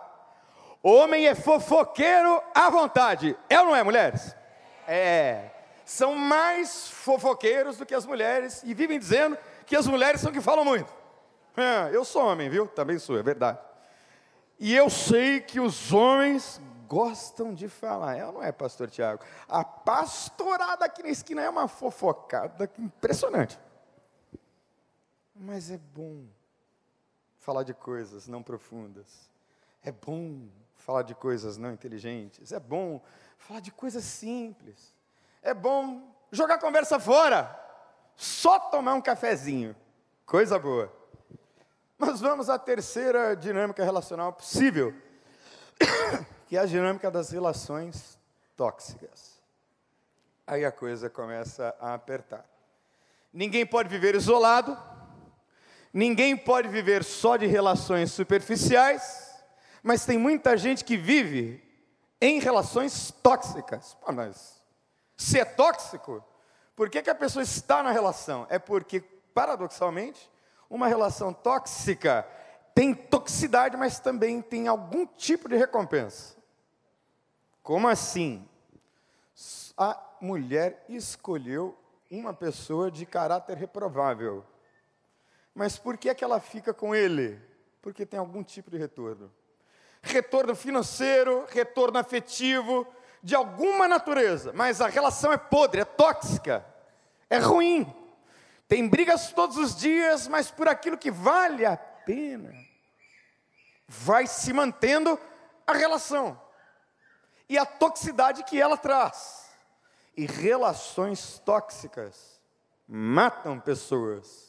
Homem 0.82 1.26
é 1.26 1.34
fofoqueiro 1.34 2.42
à 2.54 2.68
vontade. 2.70 3.36
É 3.48 3.60
ou 3.60 3.66
não 3.66 3.76
é, 3.76 3.82
mulheres? 3.82 4.34
É 4.86 5.50
são 5.88 6.14
mais 6.14 6.86
fofoqueiros 6.86 7.78
do 7.78 7.86
que 7.86 7.94
as 7.94 8.04
mulheres 8.04 8.62
e 8.62 8.74
vivem 8.74 8.98
dizendo 8.98 9.38
que 9.64 9.74
as 9.74 9.86
mulheres 9.86 10.20
são 10.20 10.30
que 10.30 10.38
falam 10.38 10.62
muito. 10.62 10.92
É, 11.56 11.96
eu 11.96 12.04
sou 12.04 12.26
homem, 12.26 12.50
viu? 12.50 12.66
Também 12.66 12.98
sou, 12.98 13.18
é 13.18 13.22
verdade. 13.22 13.58
E 14.60 14.76
eu 14.76 14.90
sei 14.90 15.40
que 15.40 15.58
os 15.58 15.90
homens 15.90 16.60
gostam 16.88 17.54
de 17.54 17.68
falar. 17.68 18.16
Ou 18.26 18.32
não 18.32 18.42
é, 18.42 18.50
pastor 18.50 18.90
Tiago? 18.90 19.22
A 19.46 19.64
pastorada 19.64 20.84
aqui 20.84 21.02
na 21.02 21.10
esquina 21.10 21.42
é 21.42 21.48
uma 21.48 21.68
fofocada 21.68 22.68
impressionante. 22.78 23.58
Mas 25.34 25.70
é 25.70 25.78
bom 25.78 26.24
falar 27.38 27.62
de 27.62 27.74
coisas 27.74 28.26
não 28.26 28.42
profundas. 28.42 29.30
É 29.84 29.92
bom 29.92 30.48
falar 30.74 31.02
de 31.02 31.14
coisas 31.14 31.56
não 31.56 31.72
inteligentes. 31.72 32.50
É 32.50 32.58
bom 32.58 33.00
falar 33.36 33.60
de 33.60 33.70
coisas 33.70 34.02
simples. 34.04 34.94
É 35.42 35.54
bom 35.54 36.12
jogar 36.32 36.54
a 36.54 36.60
conversa 36.60 36.98
fora. 36.98 37.54
Só 38.16 38.58
tomar 38.58 38.94
um 38.94 39.00
cafezinho. 39.00 39.76
Coisa 40.26 40.58
boa. 40.58 40.92
Mas 41.98 42.20
vamos 42.20 42.48
à 42.48 42.56
terceira 42.58 43.34
dinâmica 43.34 43.84
relacional 43.84 44.32
possível, 44.32 44.94
que 46.48 46.56
é 46.56 46.60
a 46.60 46.66
dinâmica 46.66 47.10
das 47.10 47.30
relações 47.30 48.18
tóxicas. 48.56 49.38
Aí 50.46 50.64
a 50.64 50.72
coisa 50.72 51.10
começa 51.10 51.76
a 51.78 51.92
apertar. 51.92 52.42
Ninguém 53.30 53.66
pode 53.66 53.90
viver 53.90 54.14
isolado, 54.14 54.76
ninguém 55.92 56.34
pode 56.34 56.66
viver 56.68 57.04
só 57.04 57.36
de 57.36 57.44
relações 57.44 58.12
superficiais, 58.12 59.44
mas 59.82 60.06
tem 60.06 60.16
muita 60.16 60.56
gente 60.56 60.86
que 60.86 60.96
vive 60.96 61.62
em 62.18 62.40
relações 62.40 63.12
tóxicas. 63.22 63.94
Pô, 64.00 64.10
mas 64.10 64.62
se 65.18 65.38
é 65.38 65.44
tóxico, 65.44 66.24
por 66.74 66.88
que, 66.88 67.02
que 67.02 67.10
a 67.10 67.14
pessoa 67.14 67.42
está 67.42 67.82
na 67.82 67.92
relação? 67.92 68.46
É 68.48 68.58
porque, 68.58 69.00
paradoxalmente, 69.34 70.30
uma 70.70 70.88
relação 70.88 71.30
tóxica 71.30 72.26
tem 72.74 72.94
toxicidade, 72.94 73.76
mas 73.76 74.00
também 74.00 74.40
tem 74.40 74.66
algum 74.66 75.04
tipo 75.04 75.46
de 75.46 75.56
recompensa. 75.56 76.37
Como 77.68 77.86
assim? 77.86 78.48
A 79.76 80.02
mulher 80.22 80.86
escolheu 80.88 81.78
uma 82.10 82.32
pessoa 82.32 82.90
de 82.90 83.04
caráter 83.04 83.58
reprovável. 83.58 84.42
Mas 85.54 85.78
por 85.78 85.98
que, 85.98 86.08
é 86.08 86.14
que 86.14 86.24
ela 86.24 86.40
fica 86.40 86.72
com 86.72 86.94
ele? 86.94 87.38
Porque 87.82 88.06
tem 88.06 88.18
algum 88.18 88.42
tipo 88.42 88.70
de 88.70 88.78
retorno. 88.78 89.30
Retorno 90.00 90.56
financeiro, 90.56 91.44
retorno 91.50 91.98
afetivo, 91.98 92.86
de 93.22 93.34
alguma 93.34 93.86
natureza, 93.86 94.50
mas 94.54 94.80
a 94.80 94.88
relação 94.88 95.30
é 95.30 95.36
podre, 95.36 95.82
é 95.82 95.84
tóxica, 95.84 96.64
é 97.28 97.36
ruim. 97.36 97.86
Tem 98.66 98.88
brigas 98.88 99.30
todos 99.30 99.58
os 99.58 99.76
dias, 99.76 100.26
mas 100.26 100.50
por 100.50 100.68
aquilo 100.68 100.96
que 100.96 101.10
vale 101.10 101.66
a 101.66 101.76
pena, 101.76 102.50
vai 103.86 104.26
se 104.26 104.54
mantendo 104.54 105.20
a 105.66 105.74
relação 105.74 106.47
e 107.48 107.56
a 107.56 107.64
toxicidade 107.64 108.44
que 108.44 108.60
ela 108.60 108.76
traz. 108.76 109.48
E 110.16 110.26
relações 110.26 111.38
tóxicas 111.44 112.40
matam 112.86 113.58
pessoas. 113.58 114.48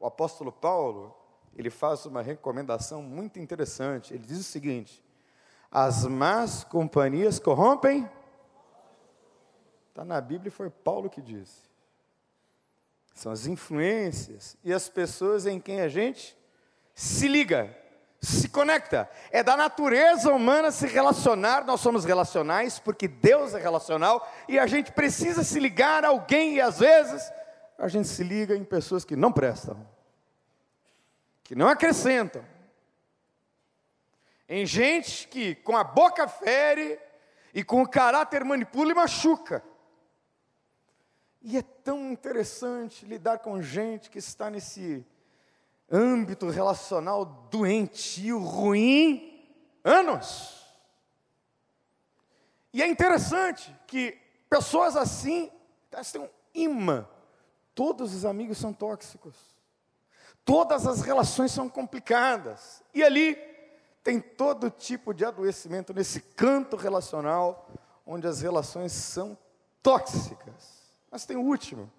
O 0.00 0.06
apóstolo 0.06 0.50
Paulo, 0.50 1.14
ele 1.54 1.70
faz 1.70 2.06
uma 2.06 2.22
recomendação 2.22 3.02
muito 3.02 3.38
interessante. 3.38 4.14
Ele 4.14 4.24
diz 4.24 4.38
o 4.38 4.44
seguinte: 4.44 5.04
as 5.70 6.04
más 6.06 6.64
companhias 6.64 7.38
corrompem. 7.38 8.10
Está 9.88 10.04
na 10.04 10.20
Bíblia 10.20 10.48
e 10.48 10.52
foi 10.52 10.70
Paulo 10.70 11.10
que 11.10 11.20
disse. 11.20 11.70
São 13.14 13.30
as 13.30 13.46
influências 13.46 14.56
e 14.64 14.72
as 14.72 14.88
pessoas 14.88 15.44
em 15.44 15.60
quem 15.60 15.82
a 15.82 15.88
gente 15.88 16.36
se 16.94 17.28
liga, 17.28 17.76
se 18.22 18.48
conecta. 18.48 19.10
É 19.32 19.42
da 19.42 19.56
natureza 19.56 20.32
humana 20.32 20.70
se 20.70 20.86
relacionar, 20.86 21.64
nós 21.64 21.80
somos 21.80 22.04
relacionais 22.04 22.78
porque 22.78 23.08
Deus 23.08 23.52
é 23.52 23.60
relacional 23.60 24.32
e 24.48 24.60
a 24.60 24.66
gente 24.68 24.92
precisa 24.92 25.42
se 25.42 25.58
ligar 25.58 26.04
a 26.04 26.08
alguém 26.08 26.54
e 26.54 26.60
às 26.60 26.78
vezes 26.78 27.30
a 27.76 27.88
gente 27.88 28.06
se 28.06 28.22
liga 28.22 28.54
em 28.54 28.62
pessoas 28.62 29.04
que 29.04 29.16
não 29.16 29.32
prestam, 29.32 29.84
que 31.42 31.56
não 31.56 31.66
acrescentam. 31.66 32.44
Em 34.48 34.64
gente 34.64 35.26
que 35.26 35.56
com 35.56 35.76
a 35.76 35.82
boca 35.82 36.28
fere 36.28 37.00
e 37.52 37.64
com 37.64 37.82
o 37.82 37.88
caráter 37.88 38.44
manipula 38.44 38.92
e 38.92 38.94
machuca. 38.94 39.64
E 41.40 41.56
é 41.56 41.62
tão 41.62 42.12
interessante 42.12 43.04
lidar 43.04 43.38
com 43.38 43.60
gente 43.60 44.08
que 44.08 44.18
está 44.18 44.48
nesse 44.48 45.04
âmbito 45.92 46.48
relacional 46.48 47.24
doentio, 47.50 48.38
ruim, 48.38 49.46
anos. 49.84 50.66
E 52.72 52.82
é 52.82 52.88
interessante 52.88 53.76
que 53.86 54.18
pessoas 54.48 54.96
assim, 54.96 55.52
elas 55.90 56.10
têm 56.10 56.22
um 56.22 56.28
imã. 56.54 57.06
Todos 57.74 58.14
os 58.14 58.24
amigos 58.24 58.56
são 58.56 58.72
tóxicos. 58.72 59.34
Todas 60.44 60.86
as 60.86 61.02
relações 61.02 61.52
são 61.52 61.68
complicadas. 61.68 62.82
E 62.94 63.02
ali 63.04 63.36
tem 64.02 64.18
todo 64.18 64.70
tipo 64.70 65.12
de 65.12 65.24
adoecimento 65.24 65.92
nesse 65.92 66.20
canto 66.20 66.76
relacional, 66.76 67.68
onde 68.06 68.26
as 68.26 68.40
relações 68.40 68.92
são 68.92 69.36
tóxicas. 69.82 70.92
Mas 71.10 71.26
tem 71.26 71.36
o 71.36 71.42
último 71.42 71.92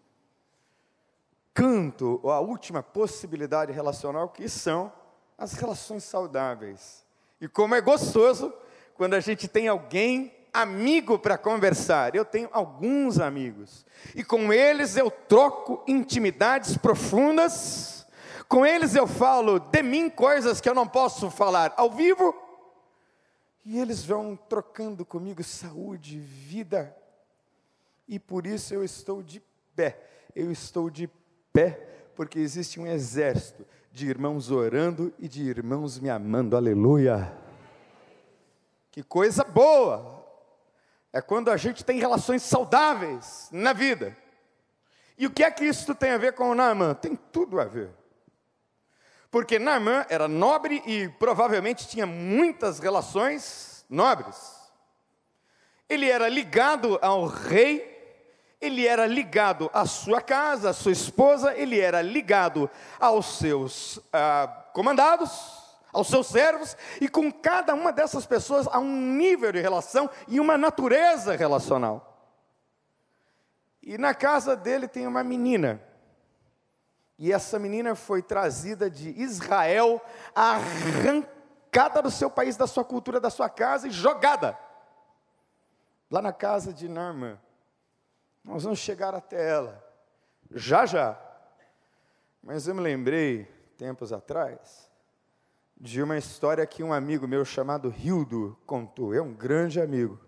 canto, 1.54 2.20
ou 2.24 2.32
a 2.32 2.40
última 2.40 2.82
possibilidade 2.82 3.72
relacional, 3.72 4.30
que 4.30 4.50
são 4.50 4.92
as 5.38 5.54
relações 5.54 6.04
saudáveis. 6.04 7.06
E 7.40 7.48
como 7.48 7.76
é 7.76 7.82
gostoso 7.82 8.54
quando 8.96 9.14
a 9.14 9.20
gente 9.20 9.48
tem 9.48 9.68
alguém 9.68 10.34
amigo 10.54 11.18
para 11.18 11.38
conversar. 11.38 12.16
Eu 12.16 12.24
tenho 12.24 12.48
alguns 12.52 13.20
amigos. 13.20 13.86
E 14.16 14.24
com 14.24 14.54
eles 14.54 14.96
eu 14.96 15.10
troco 15.10 15.84
intimidades 15.88 16.78
profundas. 16.78 18.06
Com 18.48 18.66
eles 18.66 18.96
eu 18.96 19.08
falo 19.08 19.60
de 19.60 19.82
mim 19.82 20.10
coisas 20.10 20.62
que 20.62 20.70
eu 20.70 20.76
não 20.76 20.88
posso 20.88 21.32
falar 21.32 21.74
ao 21.76 21.90
vivo. 21.90 22.36
E 23.66 23.80
eles 23.80 24.06
vão 24.06 24.36
trocando 24.36 25.06
comigo 25.06 25.42
saúde, 25.42 26.20
vida, 26.20 26.94
e 28.06 28.20
por 28.20 28.46
isso 28.46 28.74
eu 28.74 28.84
estou 28.84 29.24
de 29.24 29.42
pé. 29.74 29.98
Eu 30.36 30.52
estou 30.52 30.90
de 30.90 31.08
pé 31.54 31.80
porque 32.16 32.40
existe 32.40 32.80
um 32.80 32.88
exército 32.88 33.66
de 33.92 34.08
irmãos 34.08 34.50
orando 34.50 35.14
e 35.20 35.28
de 35.28 35.44
irmãos 35.44 36.00
me 36.00 36.10
amando. 36.10 36.58
Aleluia! 36.58 37.32
Que 38.92 39.04
coisa 39.04 39.44
boa! 39.44 40.22
É 41.14 41.22
quando 41.22 41.52
a 41.52 41.58
gente 41.58 41.86
tem 41.86 42.00
relações 42.00 42.42
saudáveis 42.42 43.48
na 43.52 43.72
vida. 43.72 44.18
E 45.16 45.28
o 45.28 45.32
que 45.32 45.44
é 45.44 45.52
que 45.52 45.64
isso 45.64 45.94
tem 45.94 46.10
a 46.10 46.18
ver 46.18 46.34
com 46.34 46.50
o 46.50 46.56
Naaman? 46.56 46.96
Tem 46.96 47.16
tudo 47.16 47.60
a 47.60 47.66
ver. 47.66 47.92
Porque 49.30 49.60
Naaman 49.60 50.06
era 50.10 50.28
nobre 50.28 50.82
e 50.88 51.08
provavelmente 51.08 51.88
tinha 51.88 52.08
muitas 52.08 52.80
relações 52.80 53.86
nobres. 53.88 54.56
Ele 55.88 56.10
era 56.10 56.28
ligado 56.28 56.98
ao 57.00 57.28
rei 57.28 57.93
ele 58.64 58.88
era 58.88 59.06
ligado 59.06 59.70
à 59.74 59.86
sua 59.86 60.22
casa, 60.22 60.70
à 60.70 60.74
sua 60.74 60.94
esposa, 60.94 61.54
ele 61.54 61.80
era 61.80 62.02
ligado 62.02 62.70
aos 63.00 63.38
seus 63.38 64.00
ah, 64.12 64.48
comandados, 64.72 65.62
aos 65.92 66.08
seus 66.08 66.28
servos, 66.28 66.78
e 67.02 67.10
com 67.10 67.32
cada 67.32 67.74
uma 67.74 67.92
dessas 67.92 68.26
pessoas 68.26 68.66
há 68.72 68.80
um 68.80 69.16
nível 69.16 69.52
de 69.52 69.60
relação 69.60 70.10
e 70.28 70.40
uma 70.40 70.58
natureza 70.58 71.36
relacional. 71.36 72.10
E 73.82 73.98
na 73.98 74.14
casa 74.14 74.56
dele 74.56 74.88
tem 74.88 75.06
uma 75.06 75.24
menina, 75.24 75.82
e 77.20 77.34
essa 77.34 77.60
menina 77.60 77.96
foi 77.96 78.22
trazida 78.22 78.90
de 78.90 79.10
Israel, 79.22 80.02
arrancada 80.34 82.02
do 82.02 82.10
seu 82.10 82.30
país, 82.30 82.56
da 82.56 82.66
sua 82.66 82.86
cultura, 82.86 83.20
da 83.20 83.30
sua 83.30 83.50
casa 83.50 83.90
e 83.90 83.92
jogada 83.92 84.58
lá 86.10 86.22
na 86.22 86.32
casa 86.32 86.72
de 86.72 86.88
Naamã. 86.88 87.40
Nós 88.44 88.64
vamos 88.64 88.80
chegar 88.80 89.16
até 89.16 89.50
ela, 89.50 89.84
já 90.52 90.86
já. 90.86 91.20
Mas 92.42 92.68
eu 92.68 92.76
me 92.76 92.82
lembrei, 92.82 93.46
tempos 93.78 94.12
atrás, 94.12 94.92
de 95.78 96.02
uma 96.02 96.18
história 96.18 96.66
que 96.66 96.84
um 96.84 96.94
amigo 96.94 97.28
meu 97.28 97.46
chamado 97.46 97.90
Rildo 97.90 98.58
contou. 98.66 99.14
É 99.14 99.22
um 99.22 99.34
grande 99.34 99.80
amigo. 99.80 100.20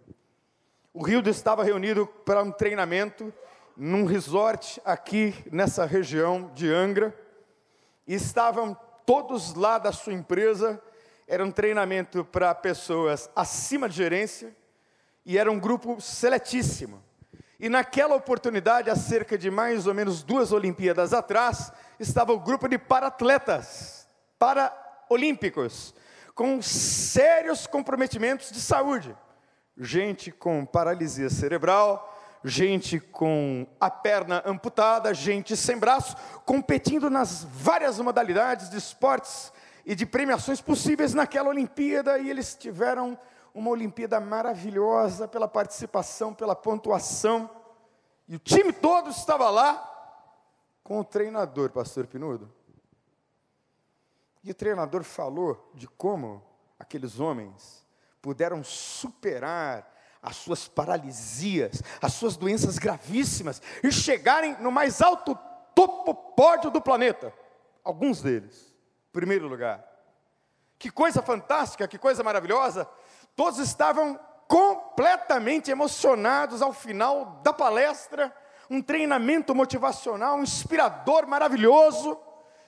O 0.94 1.04
Rildo 1.04 1.30
estava 1.30 1.64
reunido 1.64 2.08
para 2.08 2.42
um 2.42 2.52
treinamento 2.52 3.34
num 3.76 4.06
resort 4.06 4.82
aqui 4.86 5.36
nessa 5.52 5.86
região 5.86 6.52
de 6.54 6.72
Angra. 6.72 7.14
E 8.08 8.14
estavam 8.14 8.78
todos 9.06 9.54
lá 9.54 9.78
da 9.78 9.92
sua 9.92 10.14
empresa. 10.14 10.82
Era 11.28 11.44
um 11.44 11.52
treinamento 11.52 12.24
para 12.24 12.56
pessoas 12.56 13.30
acima 13.36 13.90
de 13.90 13.96
gerência. 13.96 14.56
E 15.26 15.38
era 15.38 15.52
um 15.52 15.60
grupo 15.60 16.00
seletíssimo. 16.00 17.04
E 17.60 17.70
naquela 17.70 18.16
oportunidade, 18.16 18.90
há 18.90 18.96
cerca 18.96 19.38
de 19.38 19.50
mais 19.50 19.88
ou 19.88 19.94
menos 19.94 20.24
duas 20.24 20.52
Olimpíadas 20.52 21.14
atrás, 21.14 21.72
estava 22.00 22.34
o 22.34 22.40
grupo 22.40 22.68
de 22.68 22.78
paratletas, 22.78 24.08
paraolímpicos, 24.38 25.94
com 26.34 26.62
sérios 26.62 27.66
comprometimentos 27.66 28.52
de 28.52 28.60
saúde. 28.60 29.16
Gente 29.78 30.32
com 30.32 30.66
paralisia 30.66 31.30
cerebral, 31.30 32.14
gente 32.44 33.00
com 33.00 33.66
a 33.80 33.90
perna 33.90 34.44
amputada, 34.46 35.14
gente 35.14 35.56
sem 35.56 35.78
braço, 35.78 36.16
competindo 36.46 37.10
nas 37.10 37.44
várias 37.44 38.00
modalidades 38.00 38.70
de 38.70 38.78
esportes 38.78 39.52
e 39.86 39.96
de 39.96 40.06
premiações 40.06 40.62
possíveis 40.62 41.14
naquela 41.14 41.50
Olimpíada, 41.50 42.18
e 42.20 42.30
eles 42.30 42.56
tiveram 42.56 43.18
uma 43.56 43.72
Olimpíada 43.72 44.20
maravilhosa 44.20 45.30
pela 45.30 45.48
participação, 45.48 46.34
pela 46.34 46.54
pontuação, 46.54 47.50
e 48.28 48.36
o 48.36 48.40
time 48.40 48.74
todo 48.74 49.10
estava 49.10 49.50
lá 49.50 49.94
com 50.84 51.00
o 51.00 51.04
treinador, 51.06 51.72
pastor 51.72 52.06
Pinudo. 52.06 52.54
E 54.44 54.52
o 54.52 54.56
treinador 54.56 55.04
falou 55.04 55.72
de 55.74 55.88
como 55.88 56.44
aqueles 56.78 57.20
homens 57.20 57.88
puderam 58.22 58.64
superar 58.64 59.90
as 60.22 60.36
suas 60.36 60.68
paralisias, 60.68 61.82
as 62.02 62.14
suas 62.14 62.36
doenças 62.36 62.78
gravíssimas 62.78 63.62
e 63.82 63.92
chegarem 63.92 64.60
no 64.60 64.72
mais 64.72 65.02
alto 65.02 65.38
topo 65.74 66.14
pódio 66.14 66.70
do 66.70 66.82
planeta. 66.82 67.34
Alguns 67.84 68.22
deles, 68.22 68.76
primeiro 69.14 69.48
lugar. 69.48 69.84
Que 70.78 70.92
coisa 70.92 71.22
fantástica, 71.22 71.88
que 71.88 71.98
coisa 71.98 72.24
maravilhosa. 72.24 72.88
Todos 73.36 73.60
estavam 73.60 74.20
completamente 74.48 75.72
emocionados 75.72 76.62
ao 76.62 76.72
final 76.72 77.42
da 77.44 77.52
palestra, 77.52 78.36
um 78.70 78.82
treinamento 78.82 79.54
motivacional, 79.54 80.38
um 80.38 80.44
inspirador 80.44 81.28
maravilhoso. 81.28 82.18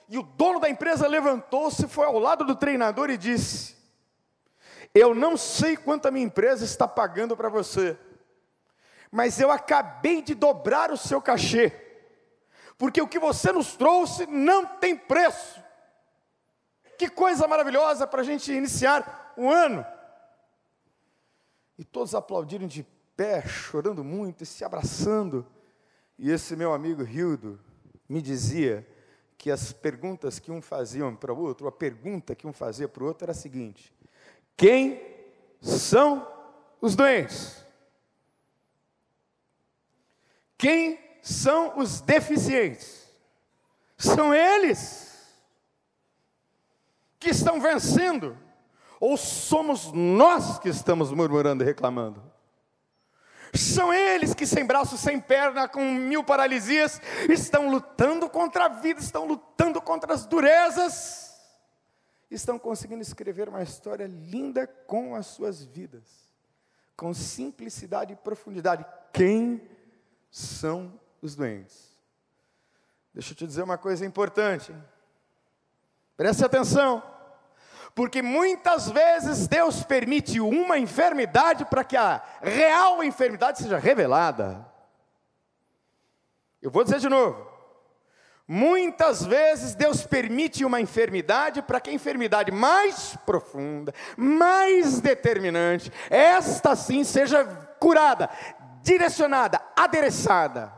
E 0.08 0.18
o 0.18 0.22
dono 0.22 0.58
da 0.58 0.68
empresa 0.68 1.06
levantou-se, 1.06 1.86
foi 1.86 2.06
ao 2.06 2.18
lado 2.18 2.44
do 2.44 2.56
treinador 2.56 3.10
e 3.10 3.16
disse: 3.16 3.78
eu 4.94 5.14
não 5.14 5.36
sei 5.36 5.76
quanto 5.76 6.08
a 6.08 6.10
minha 6.10 6.26
empresa 6.26 6.64
está 6.64 6.88
pagando 6.88 7.36
para 7.36 7.48
você, 7.48 7.96
mas 9.10 9.38
eu 9.40 9.50
acabei 9.50 10.22
de 10.22 10.34
dobrar 10.34 10.90
o 10.90 10.96
seu 10.96 11.20
cachê, 11.20 11.72
porque 12.76 13.00
o 13.00 13.08
que 13.08 13.18
você 13.18 13.52
nos 13.52 13.76
trouxe 13.76 14.26
não 14.26 14.64
tem 14.64 14.96
preço. 14.96 15.62
Que 16.98 17.08
coisa 17.08 17.46
maravilhosa 17.46 18.06
para 18.06 18.22
a 18.22 18.24
gente 18.24 18.52
iniciar 18.52 19.34
o 19.36 19.48
ano. 19.48 19.86
E 21.78 21.84
todos 21.84 22.14
aplaudiram 22.14 22.66
de 22.66 22.84
pé, 23.16 23.46
chorando 23.46 24.02
muito 24.02 24.42
e 24.42 24.46
se 24.46 24.64
abraçando. 24.64 25.46
E 26.18 26.30
esse 26.30 26.56
meu 26.56 26.74
amigo 26.74 27.02
Hildo 27.02 27.60
me 28.08 28.20
dizia 28.20 28.86
que 29.38 29.50
as 29.50 29.72
perguntas 29.72 30.40
que 30.40 30.50
um 30.50 30.60
faziam 30.60 31.14
para 31.14 31.32
o 31.32 31.38
outro, 31.38 31.68
a 31.68 31.72
pergunta 31.72 32.34
que 32.34 32.46
um 32.46 32.52
fazia 32.52 32.88
para 32.88 33.04
o 33.04 33.06
outro 33.06 33.24
era 33.24 33.32
a 33.32 33.34
seguinte: 33.34 33.94
quem 34.56 35.00
são 35.60 36.26
os 36.80 36.96
doentes? 36.96 37.64
Quem 40.56 40.98
são 41.22 41.78
os 41.78 42.00
deficientes? 42.00 43.08
São 43.96 44.34
eles 44.34 45.08
que 47.20 47.30
estão 47.30 47.60
vencendo, 47.60 48.36
ou 49.00 49.16
somos 49.16 49.92
nós 49.92 50.58
que 50.58 50.68
estamos 50.68 51.12
murmurando 51.12 51.62
e 51.62 51.66
reclamando? 51.66 52.22
São 53.54 53.92
eles 53.92 54.34
que, 54.34 54.46
sem 54.46 54.64
braço, 54.66 54.98
sem 54.98 55.18
perna, 55.18 55.66
com 55.66 55.82
mil 55.82 56.22
paralisias, 56.22 57.00
estão 57.28 57.70
lutando 57.70 58.28
contra 58.28 58.66
a 58.66 58.68
vida, 58.68 59.00
estão 59.00 59.26
lutando 59.26 59.80
contra 59.80 60.12
as 60.12 60.26
durezas 60.26 61.28
estão 62.30 62.58
conseguindo 62.58 63.02
escrever 63.02 63.48
uma 63.48 63.62
história 63.62 64.06
linda 64.06 64.66
com 64.66 65.14
as 65.14 65.26
suas 65.26 65.64
vidas, 65.64 66.04
com 66.96 67.14
simplicidade 67.14 68.12
e 68.12 68.16
profundidade. 68.16 68.84
Quem 69.12 69.62
são 70.30 71.00
os 71.22 71.34
doentes? 71.34 71.96
Deixa 73.14 73.32
eu 73.32 73.36
te 73.36 73.46
dizer 73.46 73.62
uma 73.62 73.78
coisa 73.78 74.04
importante. 74.04 74.74
Preste 76.16 76.44
atenção. 76.44 77.02
Porque 77.98 78.22
muitas 78.22 78.88
vezes 78.88 79.48
Deus 79.48 79.82
permite 79.82 80.38
uma 80.38 80.78
enfermidade 80.78 81.64
para 81.64 81.82
que 81.82 81.96
a 81.96 82.22
real 82.40 83.02
enfermidade 83.02 83.58
seja 83.58 83.76
revelada. 83.76 84.64
Eu 86.62 86.70
vou 86.70 86.84
dizer 86.84 87.00
de 87.00 87.08
novo. 87.08 87.44
Muitas 88.46 89.26
vezes 89.26 89.74
Deus 89.74 90.06
permite 90.06 90.64
uma 90.64 90.80
enfermidade 90.80 91.60
para 91.60 91.80
que 91.80 91.90
a 91.90 91.92
enfermidade 91.92 92.52
mais 92.52 93.16
profunda, 93.26 93.92
mais 94.16 95.00
determinante, 95.00 95.92
esta 96.08 96.76
sim 96.76 97.02
seja 97.02 97.44
curada, 97.80 98.30
direcionada, 98.80 99.60
adereçada. 99.74 100.72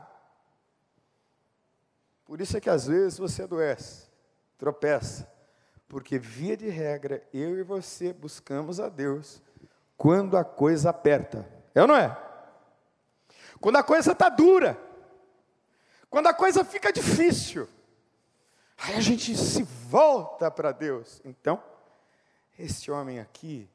Por 2.24 2.40
isso 2.40 2.56
é 2.56 2.60
que 2.62 2.70
às 2.70 2.86
vezes 2.86 3.18
você 3.18 3.42
adoece, 3.42 4.08
tropeça, 4.56 5.30
porque 5.90 6.18
via 6.18 6.56
de 6.56 6.70
regra 6.70 7.22
eu 7.34 7.58
e 7.58 7.62
você 7.62 8.14
buscamos 8.14 8.80
a 8.80 8.88
Deus 8.88 9.42
quando 9.98 10.38
a 10.38 10.44
coisa 10.44 10.88
aperta. 10.88 11.46
É 11.74 11.82
ou 11.82 11.86
não 11.86 11.96
é? 11.96 12.16
Quando 13.60 13.76
a 13.76 13.82
coisa 13.82 14.12
está 14.12 14.30
dura 14.30 14.88
quando 16.10 16.26
a 16.26 16.34
coisa 16.34 16.64
fica 16.64 16.92
difícil, 16.92 17.68
aí 18.76 18.96
a 18.96 19.00
gente 19.00 19.36
se 19.36 19.62
volta 19.62 20.50
para 20.50 20.72
Deus. 20.72 21.22
Então, 21.24 21.62
este 22.58 22.90
homem 22.90 23.20
aqui, 23.20 23.70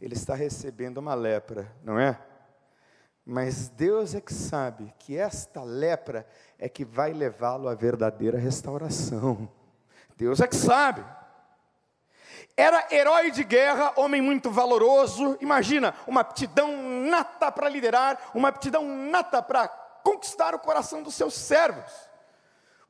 ele 0.00 0.14
está 0.14 0.34
recebendo 0.34 0.96
uma 0.96 1.14
lepra, 1.14 1.70
não 1.84 1.98
é? 1.98 2.18
Mas 3.22 3.68
Deus 3.68 4.14
é 4.14 4.20
que 4.22 4.32
sabe 4.32 4.94
que 4.98 5.18
esta 5.18 5.62
lepra 5.62 6.26
é 6.58 6.70
que 6.70 6.86
vai 6.86 7.12
levá-lo 7.12 7.68
à 7.68 7.74
verdadeira 7.74 8.38
restauração. 8.38 9.46
Deus 10.16 10.40
é 10.40 10.46
que 10.46 10.56
sabe. 10.56 11.04
Era 12.58 12.88
herói 12.90 13.30
de 13.30 13.44
guerra, 13.44 13.92
homem 13.94 14.20
muito 14.20 14.50
valoroso. 14.50 15.38
Imagina, 15.40 15.94
uma 16.08 16.22
aptidão 16.22 16.76
nata 17.08 17.52
para 17.52 17.68
liderar, 17.68 18.18
uma 18.34 18.48
aptidão 18.48 18.84
nata 18.84 19.40
para 19.40 19.68
conquistar 19.68 20.56
o 20.56 20.58
coração 20.58 21.00
dos 21.00 21.14
seus 21.14 21.34
servos. 21.34 21.92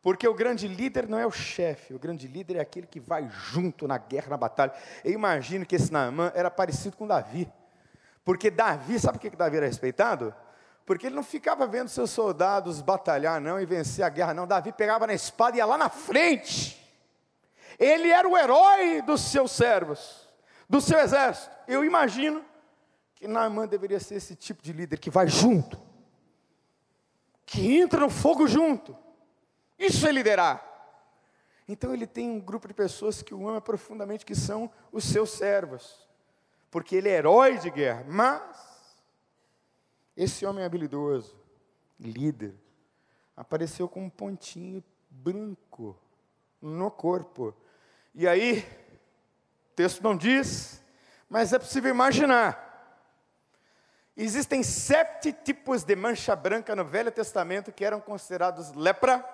Porque 0.01 0.27
o 0.27 0.33
grande 0.33 0.67
líder 0.67 1.07
não 1.07 1.19
é 1.19 1.27
o 1.27 1.31
chefe, 1.31 1.93
o 1.93 1.99
grande 1.99 2.27
líder 2.27 2.57
é 2.57 2.61
aquele 2.61 2.87
que 2.87 2.99
vai 2.99 3.29
junto 3.29 3.87
na 3.87 3.99
guerra, 3.99 4.31
na 4.31 4.37
batalha. 4.39 4.73
Eu 5.05 5.13
imagino 5.13 5.67
que 5.67 5.77
esse 5.77 5.93
Naamã 5.93 6.33
era 6.35 6.51
parecido 6.51 6.97
com 6.97 7.07
Davi. 7.07 7.47
Porque 8.25 8.51
Davi, 8.51 8.99
sabe 8.99 9.19
por 9.19 9.31
que 9.31 9.37
Davi 9.37 9.59
era 9.59 9.67
respeitado? 9.67 10.35
Porque 10.87 11.09
ele 11.09 11.15
não 11.15 11.23
ficava 11.23 11.67
vendo 11.67 11.89
seus 11.89 12.09
soldados 12.09 12.81
batalhar, 12.81 13.39
não, 13.39 13.61
e 13.61 13.67
vencer 13.67 14.03
a 14.03 14.09
guerra, 14.09 14.33
não. 14.33 14.47
Davi 14.47 14.73
pegava 14.73 15.07
na 15.07 15.13
espada 15.13 15.57
e 15.57 15.59
ia 15.59 15.67
lá 15.67 15.77
na 15.77 15.91
frente. 15.91 16.88
Ele 17.79 18.09
era 18.11 18.29
o 18.29 18.37
herói 18.37 19.03
dos 19.03 19.21
seus 19.21 19.53
servos, 19.53 20.29
do 20.69 20.81
seu 20.81 20.99
exército. 20.99 21.57
Eu 21.67 21.85
imagino 21.85 22.45
que 23.15 23.29
Naamã 23.29 23.67
deveria 23.67 24.01
ser 24.01 24.17
esse 24.17 24.35
tipo 24.35 24.63
de 24.63 24.73
líder 24.73 24.99
que 24.99 25.11
vai 25.11 25.29
junto 25.29 25.89
que 27.49 27.79
entra 27.79 28.01
no 28.01 28.11
fogo 28.11 28.47
junto. 28.47 28.95
Isso 29.79 30.07
é 30.07 30.13
liderar. 30.13 30.63
Então 31.67 31.95
ele 31.95 32.07
tem 32.07 32.31
um 32.31 32.39
grupo 32.39 32.69
de 32.69 32.75
pessoas 32.75 33.23
que 33.23 33.33
o 33.33 33.49
ama 33.49 33.59
profundamente, 33.59 34.27
que 34.27 34.35
são 34.35 34.71
os 34.93 35.05
seus 35.05 35.31
servos. 35.31 36.07
Porque 36.71 36.95
ele 36.95 37.09
é 37.09 37.17
herói 37.17 37.57
de 37.57 37.71
guerra. 37.71 38.05
Mas 38.07 39.03
esse 40.15 40.45
homem 40.45 40.63
habilidoso, 40.63 41.35
líder, 41.99 42.55
apareceu 43.35 43.89
com 43.89 44.05
um 44.05 44.11
pontinho 44.11 44.85
branco 45.09 45.99
no 46.61 46.91
corpo. 46.91 47.57
E 48.19 48.29
aí, 48.29 48.67
o 49.71 49.75
texto 49.75 50.03
não 50.03 50.15
diz, 50.15 50.83
mas 51.31 51.55
é 51.55 51.59
possível 51.59 51.91
imaginar 51.91 52.69
Existem 54.21 54.65
sete 54.65 55.33
tipos 55.33 55.85
de 55.85 55.95
mancha 55.95 56.35
branca 56.35 56.75
no 56.75 56.85
Velho 56.85 57.13
Testamento 57.13 57.71
que 57.71 57.85
eram 57.85 58.01
considerados 58.01 58.73
lepra, 58.73 59.25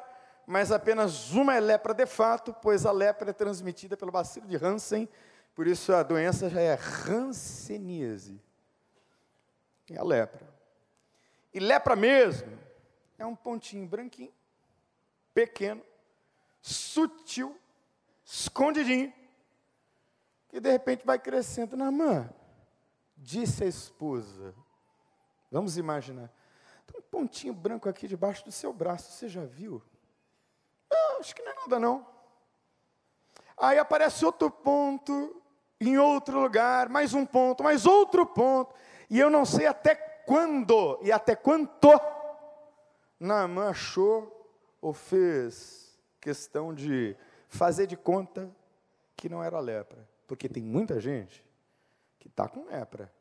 mas 0.46 0.70
apenas 0.70 1.30
uma 1.30 1.54
é 1.54 1.60
lepra 1.60 1.94
de 1.94 2.04
fato, 2.04 2.52
pois 2.52 2.84
a 2.84 2.92
lepra 2.92 3.30
é 3.30 3.32
transmitida 3.32 3.96
pelo 3.96 4.12
bacilo 4.12 4.46
de 4.46 4.62
Hansen, 4.62 5.08
por 5.54 5.66
isso 5.66 5.90
a 5.94 6.02
doença 6.02 6.50
já 6.50 6.60
é 6.60 6.78
hanseníase. 7.08 8.38
É 9.90 9.96
a 9.96 10.04
lepra. 10.04 10.46
E 11.54 11.58
lepra 11.58 11.96
mesmo 11.96 12.52
é 13.18 13.24
um 13.24 13.34
pontinho 13.34 13.86
branquinho, 13.86 14.34
pequeno, 15.32 15.80
sutil, 16.60 17.58
escondidinho, 18.24 19.12
que 20.48 20.60
de 20.60 20.70
repente 20.70 21.04
vai 21.04 21.18
crescendo 21.18 21.76
na 21.76 21.90
mão. 21.90 22.28
Disse 23.16 23.64
a 23.64 23.66
esposa: 23.66 24.54
Vamos 25.50 25.76
imaginar. 25.76 26.32
Tem 26.86 26.98
um 26.98 27.02
pontinho 27.02 27.54
branco 27.54 27.88
aqui 27.88 28.06
debaixo 28.06 28.44
do 28.44 28.52
seu 28.52 28.72
braço, 28.72 29.12
você 29.12 29.28
já 29.28 29.44
viu? 29.44 29.82
Não, 30.90 31.20
acho 31.20 31.34
que 31.34 31.42
não 31.42 31.52
é 31.52 31.54
nada 31.54 31.78
não. 31.78 32.06
Aí 33.56 33.78
aparece 33.78 34.24
outro 34.24 34.50
ponto 34.50 35.42
em 35.80 35.98
outro 35.98 36.40
lugar, 36.40 36.88
mais 36.88 37.14
um 37.14 37.24
ponto, 37.24 37.62
mais 37.62 37.86
outro 37.86 38.26
ponto, 38.26 38.74
e 39.08 39.18
eu 39.18 39.30
não 39.30 39.44
sei 39.44 39.66
até 39.66 39.94
quando 39.94 40.98
e 41.02 41.12
até 41.12 41.36
quanto 41.36 41.88
Naamã 43.18 43.70
achou 43.70 44.30
ou 44.80 44.92
fez 44.92 45.98
questão 46.20 46.74
de 46.74 47.16
fazer 47.54 47.86
de 47.86 47.96
conta 47.96 48.50
que 49.16 49.28
não 49.28 49.42
era 49.42 49.60
lepra, 49.60 50.08
porque 50.26 50.48
tem 50.48 50.62
muita 50.62 51.00
gente 51.00 51.44
que 52.18 52.26
está 52.26 52.48
com 52.48 52.66
lepra, 52.66 53.12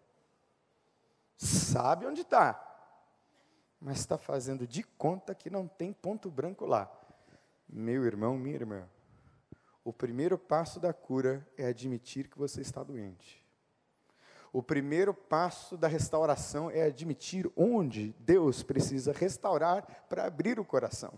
sabe 1.37 2.07
onde 2.07 2.21
está, 2.21 2.59
mas 3.79 3.99
está 3.99 4.17
fazendo 4.17 4.65
de 4.65 4.81
conta 4.81 5.35
que 5.35 5.51
não 5.51 5.67
tem 5.67 5.93
ponto 5.93 6.31
branco 6.31 6.65
lá. 6.65 6.91
Meu 7.69 8.05
irmão, 8.05 8.37
minha 8.37 8.55
irmã, 8.55 8.89
o 9.83 9.93
primeiro 9.93 10.37
passo 10.37 10.79
da 10.79 10.93
cura 10.93 11.47
é 11.55 11.67
admitir 11.67 12.27
que 12.27 12.37
você 12.37 12.61
está 12.61 12.81
doente. 12.81 13.43
O 14.51 14.63
primeiro 14.63 15.13
passo 15.13 15.77
da 15.77 15.87
restauração 15.87 16.71
é 16.71 16.83
admitir 16.83 17.51
onde 17.55 18.15
Deus 18.19 18.63
precisa 18.63 19.11
restaurar 19.11 19.85
para 20.07 20.25
abrir 20.25 20.59
o 20.59 20.65
coração. 20.65 21.13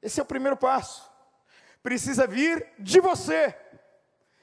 Esse 0.00 0.20
é 0.20 0.22
o 0.22 0.26
primeiro 0.26 0.56
passo. 0.56 1.17
Precisa 1.82 2.26
vir 2.26 2.66
de 2.78 3.00
você. 3.00 3.54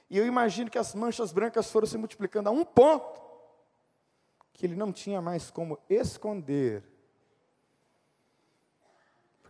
E 0.08 0.18
eu 0.18 0.26
imagino 0.26 0.70
que 0.70 0.78
as 0.78 0.94
manchas 0.94 1.32
brancas 1.32 1.70
foram 1.70 1.86
se 1.86 1.98
multiplicando 1.98 2.48
a 2.48 2.52
um 2.52 2.64
ponto 2.64 3.20
que 4.52 4.64
ele 4.64 4.74
não 4.74 4.92
tinha 4.92 5.20
mais 5.20 5.50
como 5.50 5.78
esconder 5.88 6.82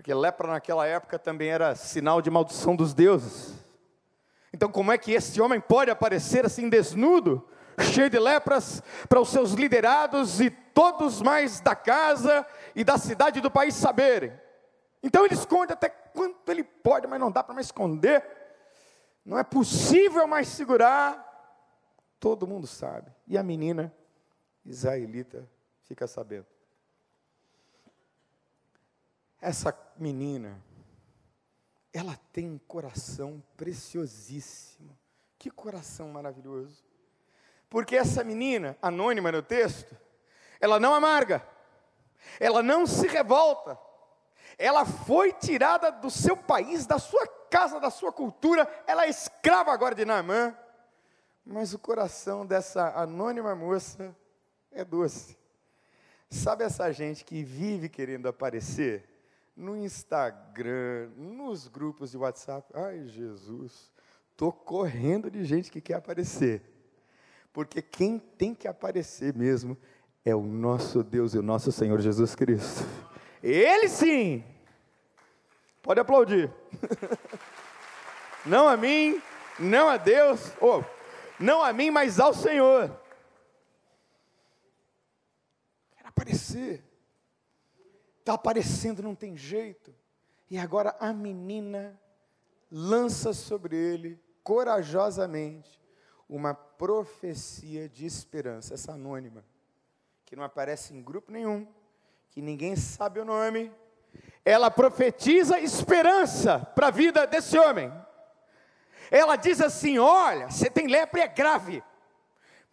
porque 0.06 0.14
lepra 0.14 0.46
naquela 0.46 0.86
época 0.86 1.18
também 1.18 1.48
era 1.48 1.74
sinal 1.74 2.22
de 2.22 2.30
maldição 2.30 2.76
dos 2.76 2.94
deuses. 2.94 3.54
Então, 4.52 4.70
como 4.70 4.92
é 4.92 4.98
que 4.98 5.10
esse 5.10 5.40
homem 5.40 5.58
pode 5.58 5.90
aparecer 5.90 6.46
assim 6.46 6.68
desnudo, 6.68 7.44
cheio 7.92 8.08
de 8.08 8.16
lepras, 8.16 8.80
para 9.08 9.20
os 9.20 9.30
seus 9.30 9.50
liderados 9.50 10.40
e 10.40 10.48
todos 10.48 11.20
mais 11.20 11.58
da 11.58 11.74
casa 11.74 12.46
e 12.72 12.84
da 12.84 12.96
cidade 12.98 13.40
do 13.40 13.50
país 13.50 13.74
saberem? 13.74 14.32
Então 15.02 15.24
ele 15.24 15.34
esconde 15.34 15.72
até 15.72 15.88
quanto 16.16 16.50
ele 16.50 16.64
pode, 16.64 17.06
mas 17.06 17.20
não 17.20 17.30
dá 17.30 17.42
para 17.42 17.54
mais 17.54 17.66
esconder. 17.66 18.24
Não 19.24 19.38
é 19.38 19.44
possível 19.44 20.26
mais 20.26 20.48
segurar. 20.48 21.24
Todo 22.18 22.46
mundo 22.46 22.66
sabe. 22.66 23.12
E 23.26 23.36
a 23.36 23.42
menina 23.42 23.94
israelita 24.64 25.48
fica 25.84 26.06
sabendo. 26.06 26.46
Essa 29.40 29.76
menina, 29.98 30.60
ela 31.92 32.18
tem 32.32 32.50
um 32.50 32.58
coração 32.58 33.42
preciosíssimo. 33.56 34.96
Que 35.38 35.50
coração 35.50 36.08
maravilhoso. 36.08 36.84
Porque 37.68 37.96
essa 37.96 38.24
menina, 38.24 38.76
anônima 38.80 39.30
no 39.30 39.42
texto, 39.42 39.94
ela 40.60 40.80
não 40.80 40.94
amarga, 40.94 41.46
ela 42.40 42.62
não 42.62 42.86
se 42.86 43.06
revolta, 43.06 43.78
ela 44.58 44.84
foi 44.84 45.32
tirada 45.32 45.90
do 45.90 46.10
seu 46.10 46.36
país, 46.36 46.86
da 46.86 46.98
sua 46.98 47.26
casa, 47.50 47.78
da 47.78 47.90
sua 47.90 48.12
cultura, 48.12 48.68
ela 48.86 49.06
é 49.06 49.10
escrava 49.10 49.72
agora 49.72 49.94
de 49.94 50.04
Naamã, 50.04 50.56
mas 51.44 51.74
o 51.74 51.78
coração 51.78 52.44
dessa 52.44 52.92
anônima 52.98 53.54
moça 53.54 54.16
é 54.72 54.84
doce. 54.84 55.36
Sabe 56.28 56.64
essa 56.64 56.90
gente 56.92 57.24
que 57.24 57.42
vive 57.42 57.88
querendo 57.88 58.28
aparecer? 58.28 59.16
no 59.56 59.74
Instagram, 59.74 61.08
nos 61.16 61.66
grupos 61.66 62.10
de 62.10 62.18
WhatsApp. 62.18 62.70
Ai, 62.74 63.06
Jesus, 63.08 63.90
estou 64.30 64.52
correndo 64.52 65.30
de 65.30 65.44
gente 65.44 65.70
que 65.70 65.80
quer 65.80 65.94
aparecer. 65.94 66.62
Porque 67.52 67.80
quem 67.80 68.18
tem 68.18 68.54
que 68.54 68.68
aparecer 68.68 69.34
mesmo 69.34 69.76
é 70.22 70.34
o 70.34 70.42
nosso 70.42 71.02
Deus 71.02 71.32
e 71.32 71.38
o 71.38 71.42
nosso 71.42 71.72
Senhor 71.72 71.98
Jesus 72.00 72.34
Cristo. 72.34 72.84
Ele 73.42 73.88
sim! 73.88 74.44
Pode 75.82 76.00
aplaudir. 76.00 76.52
não 78.44 78.66
a 78.66 78.76
mim, 78.76 79.22
não 79.58 79.88
a 79.88 79.96
Deus, 79.96 80.52
oh, 80.60 80.82
não 81.38 81.62
a 81.62 81.72
mim, 81.72 81.90
mas 81.90 82.18
ao 82.18 82.34
Senhor. 82.34 82.88
Quero 85.96 86.08
aparecer. 86.08 86.84
Está 88.18 88.34
aparecendo, 88.34 89.02
não 89.02 89.14
tem 89.14 89.36
jeito. 89.36 89.94
E 90.50 90.58
agora 90.58 90.96
a 90.98 91.12
menina 91.12 91.96
lança 92.70 93.32
sobre 93.32 93.76
ele, 93.76 94.20
corajosamente, 94.42 95.80
uma 96.28 96.54
profecia 96.54 97.88
de 97.88 98.04
esperança, 98.04 98.74
essa 98.74 98.92
anônima, 98.92 99.44
que 100.24 100.34
não 100.34 100.42
aparece 100.42 100.92
em 100.92 101.02
grupo 101.02 101.30
nenhum, 101.30 101.66
que 102.36 102.42
ninguém 102.42 102.76
sabe 102.76 103.18
o 103.18 103.24
nome. 103.24 103.72
Ela 104.44 104.70
profetiza 104.70 105.58
esperança 105.58 106.58
para 106.74 106.88
a 106.88 106.90
vida 106.90 107.26
desse 107.26 107.58
homem. 107.58 107.90
Ela 109.10 109.36
diz 109.36 109.58
assim: 109.62 109.98
Olha, 109.98 110.50
você 110.50 110.68
tem 110.68 110.86
lepra, 110.86 111.22
é 111.22 111.28
grave, 111.28 111.82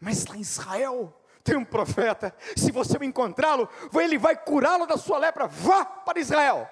mas 0.02 0.26
lá 0.26 0.36
em 0.36 0.42
Israel 0.42 1.18
tem 1.46 1.56
um 1.56 1.64
profeta, 1.64 2.36
se 2.58 2.74
você 2.74 2.98
encontrá-lo, 3.06 3.70
ele 3.96 4.18
vai 4.18 4.36
curá-lo 4.36 4.86
da 4.86 4.98
sua 4.98 5.18
lepra, 5.18 5.48
vá 5.48 5.86
para 5.86 6.20
Israel. 6.20 6.70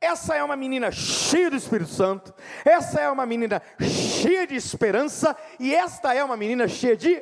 Essa 0.00 0.36
é 0.36 0.44
uma 0.44 0.54
menina 0.54 0.92
cheia 0.92 1.50
do 1.50 1.56
Espírito 1.56 1.90
Santo, 1.90 2.32
essa 2.64 3.00
é 3.00 3.10
uma 3.10 3.26
menina 3.26 3.60
cheia 3.80 4.46
de 4.46 4.54
esperança, 4.54 5.36
e 5.58 5.74
esta 5.74 6.14
é 6.14 6.22
uma 6.22 6.36
menina 6.36 6.68
cheia 6.68 6.96
de 6.96 7.20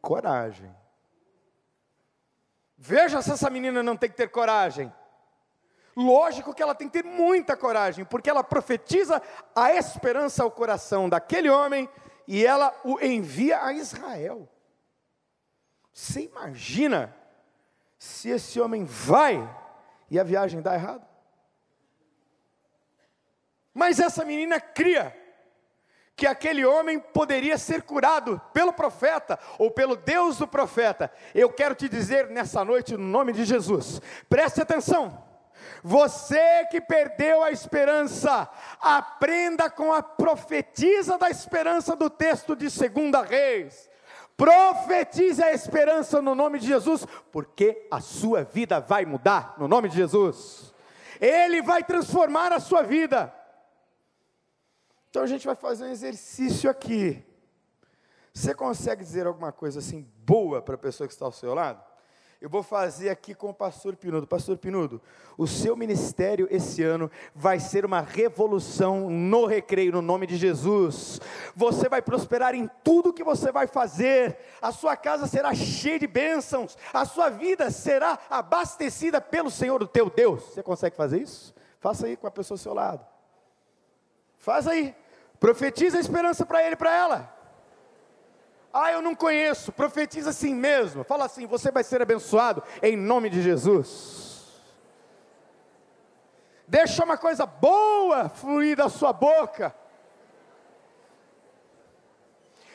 coragem. 0.00 0.77
Veja 2.80 3.20
se 3.20 3.32
essa 3.32 3.50
menina 3.50 3.82
não 3.82 3.96
tem 3.96 4.08
que 4.08 4.16
ter 4.16 4.28
coragem. 4.28 4.92
Lógico 5.96 6.54
que 6.54 6.62
ela 6.62 6.76
tem 6.76 6.88
que 6.88 7.02
ter 7.02 7.04
muita 7.04 7.56
coragem, 7.56 8.04
porque 8.04 8.30
ela 8.30 8.44
profetiza 8.44 9.20
a 9.52 9.74
esperança 9.74 10.44
ao 10.44 10.50
coração 10.50 11.08
daquele 11.08 11.50
homem 11.50 11.88
e 12.24 12.46
ela 12.46 12.72
o 12.84 13.00
envia 13.00 13.64
a 13.64 13.72
Israel. 13.72 14.48
Você 15.92 16.22
imagina 16.22 17.12
se 17.98 18.30
esse 18.30 18.60
homem 18.60 18.84
vai 18.84 19.36
e 20.08 20.20
a 20.20 20.22
viagem 20.22 20.62
dá 20.62 20.74
errado? 20.74 21.04
Mas 23.74 23.98
essa 23.98 24.24
menina 24.24 24.60
cria 24.60 25.16
que 26.18 26.26
aquele 26.26 26.66
homem 26.66 26.98
poderia 26.98 27.56
ser 27.56 27.82
curado 27.82 28.40
pelo 28.52 28.72
profeta 28.72 29.38
ou 29.56 29.70
pelo 29.70 29.94
Deus 29.94 30.36
do 30.38 30.48
profeta. 30.48 31.12
Eu 31.32 31.48
quero 31.48 31.76
te 31.76 31.88
dizer 31.88 32.28
nessa 32.28 32.64
noite, 32.64 32.96
no 32.96 33.06
nome 33.06 33.32
de 33.32 33.44
Jesus, 33.44 34.02
preste 34.28 34.60
atenção. 34.60 35.16
Você 35.80 36.66
que 36.72 36.80
perdeu 36.80 37.40
a 37.44 37.52
esperança, 37.52 38.50
aprenda 38.80 39.70
com 39.70 39.92
a 39.92 40.02
profetisa 40.02 41.16
da 41.16 41.30
esperança 41.30 41.94
do 41.94 42.10
texto 42.10 42.56
de 42.56 42.68
Segunda 42.68 43.22
Reis. 43.22 43.88
Profetize 44.36 45.40
a 45.40 45.52
esperança 45.52 46.20
no 46.20 46.34
nome 46.34 46.58
de 46.58 46.66
Jesus, 46.66 47.06
porque 47.30 47.86
a 47.92 48.00
sua 48.00 48.42
vida 48.42 48.80
vai 48.80 49.04
mudar 49.04 49.54
no 49.56 49.68
nome 49.68 49.88
de 49.88 49.94
Jesus. 49.94 50.74
Ele 51.20 51.62
vai 51.62 51.84
transformar 51.84 52.52
a 52.52 52.58
sua 52.58 52.82
vida. 52.82 53.32
Então 55.18 55.24
a 55.24 55.28
gente 55.28 55.46
vai 55.46 55.56
fazer 55.56 55.82
um 55.82 55.88
exercício 55.88 56.70
aqui. 56.70 57.26
Você 58.32 58.54
consegue 58.54 59.02
dizer 59.02 59.26
alguma 59.26 59.50
coisa 59.50 59.80
assim 59.80 60.06
boa 60.24 60.62
para 60.62 60.76
a 60.76 60.78
pessoa 60.78 61.08
que 61.08 61.12
está 61.12 61.24
ao 61.24 61.32
seu 61.32 61.54
lado? 61.54 61.82
eu 62.40 62.48
vou 62.48 62.62
fazer 62.62 63.10
aqui 63.10 63.34
com 63.34 63.50
o 63.50 63.54
pastor 63.54 63.96
Pinudo. 63.96 64.24
Pastor 64.24 64.56
Pinudo, 64.56 65.02
o 65.36 65.44
seu 65.44 65.74
ministério 65.76 66.46
esse 66.52 66.84
ano 66.84 67.10
vai 67.34 67.58
ser 67.58 67.84
uma 67.84 68.00
revolução 68.00 69.10
no 69.10 69.44
recreio, 69.44 69.90
no 69.90 70.00
nome 70.00 70.24
de 70.24 70.36
Jesus. 70.36 71.20
Você 71.56 71.88
vai 71.88 72.00
prosperar 72.00 72.54
em 72.54 72.70
tudo 72.84 73.12
que 73.12 73.24
você 73.24 73.50
vai 73.50 73.66
fazer, 73.66 74.38
a 74.62 74.70
sua 74.70 74.96
casa 74.96 75.26
será 75.26 75.52
cheia 75.52 75.98
de 75.98 76.06
bênçãos, 76.06 76.78
a 76.94 77.04
sua 77.04 77.28
vida 77.28 77.72
será 77.72 78.16
abastecida 78.30 79.20
pelo 79.20 79.50
Senhor, 79.50 79.82
o 79.82 79.88
teu 79.88 80.08
Deus. 80.08 80.44
Você 80.44 80.62
consegue 80.62 80.94
fazer 80.94 81.20
isso? 81.20 81.52
Faça 81.80 82.06
aí 82.06 82.16
com 82.16 82.28
a 82.28 82.30
pessoa 82.30 82.54
ao 82.54 82.62
seu 82.62 82.72
lado. 82.72 83.04
Faz 84.38 84.68
aí. 84.68 84.94
Profetiza 85.40 85.98
a 85.98 86.00
esperança 86.00 86.44
para 86.44 86.62
ele 86.62 86.74
e 86.74 86.76
para 86.76 86.94
ela. 86.94 87.38
Ah, 88.72 88.92
eu 88.92 89.00
não 89.00 89.14
conheço. 89.14 89.72
Profetiza 89.72 90.30
assim 90.30 90.54
mesmo. 90.54 91.04
Fala 91.04 91.24
assim: 91.24 91.46
você 91.46 91.70
vai 91.70 91.84
ser 91.84 92.02
abençoado 92.02 92.62
em 92.82 92.96
nome 92.96 93.30
de 93.30 93.42
Jesus. 93.42 94.26
Deixa 96.66 97.04
uma 97.04 97.16
coisa 97.16 97.46
boa 97.46 98.28
fluir 98.28 98.76
da 98.76 98.88
sua 98.88 99.12
boca. 99.12 99.74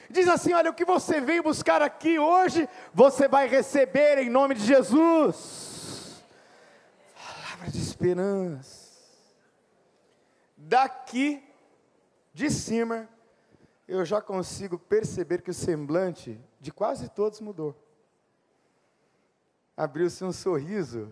Diz 0.09 0.27
assim: 0.27 0.53
olha, 0.53 0.71
o 0.71 0.73
que 0.73 0.85
você 0.85 1.19
veio 1.19 1.43
buscar 1.43 1.81
aqui 1.81 2.17
hoje, 2.17 2.67
você 2.93 3.27
vai 3.27 3.47
receber 3.47 4.17
em 4.17 4.29
nome 4.29 4.55
de 4.55 4.65
Jesus. 4.65 6.23
Palavra 7.15 7.69
de 7.69 7.79
esperança. 7.79 8.83
Daqui 10.57 11.43
de 12.33 12.49
cima 12.49 13.07
eu 13.87 14.03
já 14.05 14.21
consigo 14.21 14.77
perceber 14.77 15.41
que 15.41 15.51
o 15.51 15.53
semblante 15.53 16.39
de 16.59 16.71
quase 16.71 17.09
todos 17.09 17.39
mudou. 17.39 17.75
Abriu-se 19.75 20.23
um 20.23 20.31
sorriso, 20.31 21.11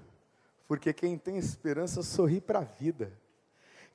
porque 0.68 0.94
quem 0.94 1.18
tem 1.18 1.38
esperança 1.38 2.02
sorri 2.02 2.40
para 2.40 2.60
a 2.60 2.64
vida. 2.64 3.12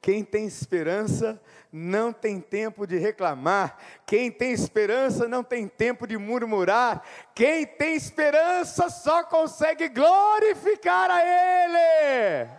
Quem 0.01 0.23
tem 0.23 0.47
esperança 0.47 1.41
não 1.73 2.13
tem 2.13 2.41
tempo 2.41 2.87
de 2.87 2.97
reclamar. 2.97 3.79
Quem 4.07 4.31
tem 4.31 4.53
esperança 4.53 5.27
não 5.27 5.43
tem 5.43 5.67
tempo 5.67 6.07
de 6.07 6.17
murmurar. 6.17 7.03
Quem 7.35 7.67
tem 7.67 7.97
esperança 7.97 8.89
só 8.89 9.25
consegue 9.25 9.89
glorificar 9.89 11.11
a 11.11 11.23
Ele. 11.23 12.51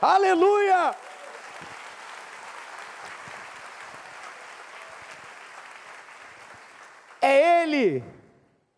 Aleluia! 0.00 0.96
É 7.26 7.64
Ele 7.64 8.04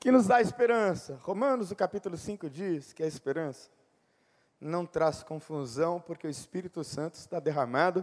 que 0.01 0.11
nos 0.11 0.27
dá 0.27 0.41
esperança. 0.41 1.21
Romanos, 1.23 1.71
o 1.71 1.77
capítulo 1.77 2.17
5 2.17 2.49
diz 2.49 2.95
que 2.95 3.03
a 3.03 3.07
esperança 3.07 3.69
não 4.59 4.87
traz 4.87 5.23
confusão, 5.23 6.01
porque 6.01 6.27
o 6.27 6.31
Espírito 6.31 6.83
Santo 6.83 7.17
está 7.17 7.39
derramado 7.39 8.03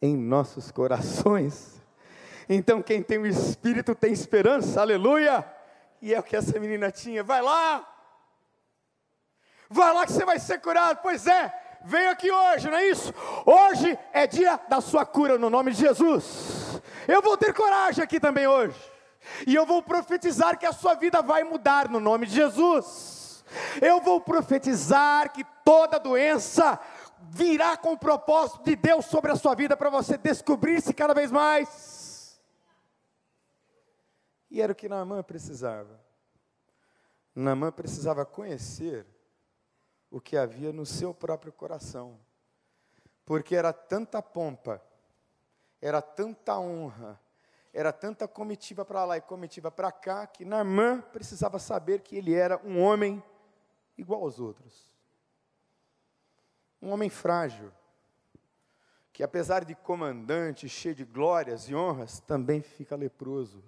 em 0.00 0.16
nossos 0.16 0.70
corações. 0.70 1.78
Então, 2.48 2.80
quem 2.80 3.02
tem 3.02 3.18
o 3.18 3.26
Espírito 3.26 3.94
tem 3.94 4.14
esperança, 4.14 4.80
aleluia! 4.80 5.44
E 6.00 6.14
é 6.14 6.18
o 6.18 6.22
que 6.22 6.36
essa 6.36 6.58
menina 6.58 6.90
tinha. 6.90 7.22
Vai 7.22 7.42
lá! 7.42 7.86
Vai 9.68 9.92
lá 9.92 10.06
que 10.06 10.12
você 10.12 10.24
vai 10.24 10.38
ser 10.38 10.58
curado. 10.58 11.00
Pois 11.02 11.26
é, 11.26 11.52
veio 11.84 12.10
aqui 12.10 12.30
hoje, 12.30 12.70
não 12.70 12.78
é 12.78 12.88
isso? 12.88 13.12
Hoje 13.44 13.98
é 14.14 14.26
dia 14.26 14.58
da 14.70 14.80
sua 14.80 15.04
cura 15.04 15.36
no 15.36 15.50
nome 15.50 15.72
de 15.72 15.80
Jesus. 15.80 16.80
Eu 17.06 17.20
vou 17.20 17.36
ter 17.36 17.52
coragem 17.52 18.02
aqui 18.02 18.18
também 18.18 18.46
hoje. 18.46 18.95
E 19.46 19.54
eu 19.54 19.66
vou 19.66 19.82
profetizar 19.82 20.58
que 20.58 20.66
a 20.66 20.72
sua 20.72 20.94
vida 20.94 21.22
vai 21.22 21.44
mudar 21.44 21.88
no 21.88 22.00
nome 22.00 22.26
de 22.26 22.34
Jesus. 22.34 23.44
Eu 23.80 24.00
vou 24.00 24.20
profetizar 24.20 25.32
que 25.32 25.44
toda 25.64 25.98
doença 25.98 26.78
virá 27.30 27.76
com 27.76 27.92
o 27.92 27.98
propósito 27.98 28.64
de 28.64 28.76
Deus 28.76 29.06
sobre 29.06 29.32
a 29.32 29.36
sua 29.36 29.54
vida 29.54 29.76
para 29.76 29.90
você 29.90 30.16
descobrir-se 30.16 30.92
cada 30.92 31.14
vez 31.14 31.30
mais. 31.30 32.40
E 34.50 34.60
era 34.60 34.72
o 34.72 34.76
que 34.76 34.88
Naamã 34.88 35.22
precisava. 35.22 36.00
Naamã 37.34 37.70
precisava 37.70 38.24
conhecer 38.24 39.06
o 40.10 40.20
que 40.20 40.36
havia 40.36 40.72
no 40.72 40.86
seu 40.86 41.12
próprio 41.12 41.52
coração. 41.52 42.18
Porque 43.24 43.56
era 43.56 43.72
tanta 43.72 44.22
pompa, 44.22 44.80
era 45.80 46.00
tanta 46.00 46.58
honra, 46.58 47.20
era 47.76 47.92
tanta 47.92 48.26
comitiva 48.26 48.86
para 48.86 49.04
lá 49.04 49.18
e 49.18 49.20
comitiva 49.20 49.70
para 49.70 49.92
cá, 49.92 50.26
que 50.26 50.46
Naamã 50.46 51.02
precisava 51.12 51.58
saber 51.58 52.00
que 52.00 52.16
ele 52.16 52.32
era 52.32 52.58
um 52.64 52.80
homem 52.80 53.22
igual 53.98 54.22
aos 54.22 54.40
outros. 54.40 54.96
Um 56.80 56.90
homem 56.90 57.10
frágil, 57.10 57.70
que 59.12 59.22
apesar 59.22 59.62
de 59.62 59.74
comandante, 59.74 60.66
cheio 60.70 60.94
de 60.94 61.04
glórias 61.04 61.68
e 61.68 61.74
honras, 61.74 62.18
também 62.20 62.62
fica 62.62 62.96
leproso, 62.96 63.62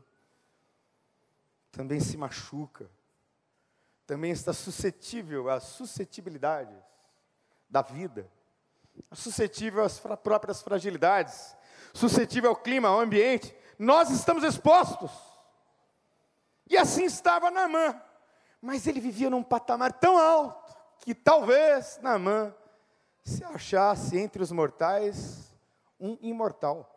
também 1.70 2.00
se 2.00 2.16
machuca, 2.16 2.90
também 4.06 4.30
está 4.30 4.54
suscetível 4.54 5.50
às 5.50 5.64
suscetibilidades 5.64 6.82
da 7.68 7.82
vida, 7.82 8.26
suscetível 9.12 9.84
às 9.84 10.00
próprias 10.00 10.62
fragilidades, 10.62 11.54
suscetível 11.92 12.48
ao 12.48 12.56
clima, 12.56 12.88
ao 12.88 13.00
ambiente. 13.00 13.54
Nós 13.78 14.10
estamos 14.10 14.42
expostos. 14.42 15.10
E 16.68 16.76
assim 16.76 17.04
estava 17.04 17.50
Naamã. 17.50 18.00
Mas 18.60 18.86
ele 18.86 19.00
vivia 19.00 19.30
num 19.30 19.42
patamar 19.42 19.92
tão 19.92 20.18
alto 20.18 20.76
que 21.00 21.14
talvez 21.14 21.98
Naamã 22.02 22.54
se 23.24 23.44
achasse 23.44 24.18
entre 24.18 24.42
os 24.42 24.50
mortais 24.50 25.54
um 26.00 26.18
imortal. 26.20 26.94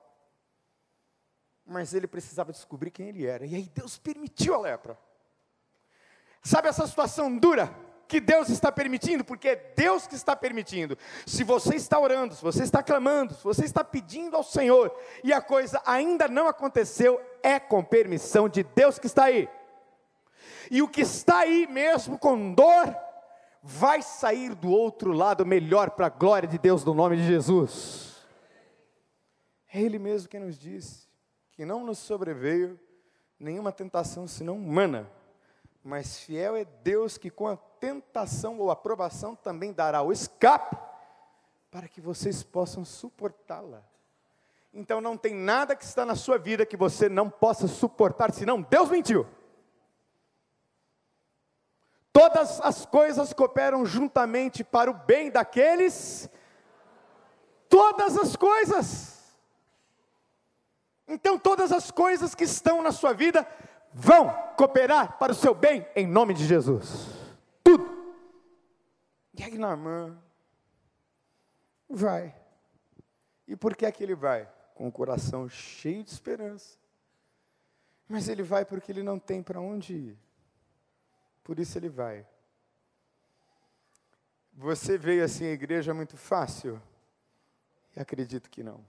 Mas 1.66 1.94
ele 1.94 2.08
precisava 2.08 2.52
descobrir 2.52 2.90
quem 2.90 3.10
ele 3.10 3.26
era. 3.26 3.46
E 3.46 3.56
aí 3.56 3.70
Deus 3.70 3.98
permitiu 3.98 4.56
a 4.56 4.60
lepra. 4.60 4.98
Sabe 6.42 6.68
essa 6.68 6.88
situação 6.88 7.38
dura 7.38 7.74
que 8.12 8.20
Deus 8.20 8.50
está 8.50 8.70
permitindo? 8.74 9.24
Porque 9.24 9.48
é 9.48 9.56
Deus 9.56 10.06
que 10.06 10.16
está 10.16 10.36
permitindo. 10.36 10.98
Se 11.26 11.46
você 11.46 11.76
está 11.76 11.98
orando, 11.98 12.36
se 12.36 12.44
você 12.44 12.62
está 12.62 12.84
clamando, 12.84 13.34
se 13.34 13.42
você 13.42 13.64
está 13.64 13.86
pedindo 13.86 14.36
ao 14.36 14.44
Senhor 14.44 14.94
e 15.24 15.32
a 15.32 15.40
coisa 15.40 15.82
ainda 15.86 16.28
não 16.28 16.46
aconteceu, 16.46 17.22
é 17.42 17.58
com 17.58 17.82
permissão 17.82 18.50
de 18.50 18.64
Deus 18.64 19.00
que 19.00 19.08
está 19.08 19.24
aí. 19.24 19.48
E 20.70 20.82
o 20.82 20.90
que 20.90 21.04
está 21.04 21.40
aí 21.40 21.66
mesmo 21.68 22.20
com 22.20 22.54
dor, 22.54 22.94
vai 23.64 24.02
sair 24.02 24.56
do 24.56 24.70
outro 24.70 25.14
lado 25.14 25.46
melhor 25.46 25.92
para 25.92 26.08
a 26.08 26.10
glória 26.10 26.50
de 26.50 26.58
Deus 26.58 26.84
no 26.84 26.94
nome 26.94 27.16
de 27.16 27.26
Jesus. 27.26 28.18
É 29.74 29.80
Ele 29.80 29.98
mesmo 29.98 30.28
quem 30.28 30.42
nos 30.42 30.60
disse 30.60 31.08
que 31.54 31.64
não 31.64 31.86
nos 31.86 31.98
sobreveio 31.98 32.78
nenhuma 33.40 33.72
tentação 33.72 34.28
senão 34.28 34.58
humana, 34.58 35.10
mas 35.84 36.20
fiel 36.20 36.56
é 36.56 36.66
Deus 36.66 37.18
que 37.18 37.30
com 37.30 37.48
a 37.48 37.58
tentação 37.58 38.60
ou 38.60 38.70
aprovação 38.70 39.36
também 39.36 39.74
dará 39.74 40.02
o 40.02 40.12
escape 40.12 40.78
para 41.72 41.88
que 41.88 42.00
vocês 42.00 42.44
possam 42.44 42.86
suportá-la. 42.86 43.84
Então 44.74 45.02
não 45.02 45.18
tem 45.18 45.34
nada 45.34 45.76
que 45.76 45.84
está 45.84 46.06
na 46.06 46.16
sua 46.16 46.38
vida 46.38 46.66
que 46.66 46.78
você 46.78 47.10
não 47.10 47.30
possa 47.30 47.68
suportar, 47.68 48.32
senão 48.32 48.62
Deus 48.62 48.90
mentiu. 48.90 49.28
Todas 52.14 52.60
as 52.62 52.86
coisas 52.86 53.34
cooperam 53.34 53.86
juntamente 53.86 54.64
para 54.64 54.92
o 54.92 54.94
bem 54.94 55.32
daqueles. 55.32 56.30
Todas 57.70 58.18
as 58.18 58.36
coisas. 58.36 59.22
Então, 61.08 61.38
todas 61.38 61.72
as 61.72 61.90
coisas 61.90 62.36
que 62.36 62.44
estão 62.44 62.82
na 62.82 62.92
sua 62.92 63.14
vida 63.14 63.48
vão 63.94 64.32
cooperar 64.58 65.18
para 65.18 65.32
o 65.32 65.36
seu 65.36 65.54
bem, 65.54 65.86
em 65.96 66.08
nome 66.08 66.34
de 66.34 66.46
Jesus. 66.46 67.08
Tudo. 67.64 67.86
E 69.34 69.44
aí, 69.44 69.58
Naamã 69.58 70.18
vai. 71.90 72.36
E 73.48 73.56
por 73.56 73.76
que 73.76 73.86
é 73.86 73.92
que 73.92 74.04
ele 74.04 74.16
vai? 74.16 74.50
Com 74.76 74.88
o 74.88 74.92
coração 74.92 75.50
cheio 75.50 76.04
de 76.04 76.12
esperança. 76.12 76.78
Mas 78.08 78.28
ele 78.28 78.44
vai 78.44 78.66
porque 78.66 78.92
ele 78.92 79.04
não 79.04 79.20
tem 79.20 79.42
para 79.42 79.60
onde 79.60 79.94
ir. 79.94 80.18
Por 81.44 81.60
isso 81.60 81.78
ele 81.78 81.90
vai. 81.90 82.26
Você 84.54 84.98
veio 84.98 85.24
assim 85.24 85.46
à 85.46 85.52
igreja 85.52 85.94
muito 85.94 86.18
fácil? 86.18 86.82
Acredito 87.96 88.50
que 88.50 88.64
não. 88.64 88.86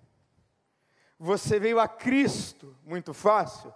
Você 1.18 1.58
veio 1.58 1.78
a 1.78 1.88
Cristo 1.88 2.76
muito 2.84 3.14
fácil? 3.14 3.72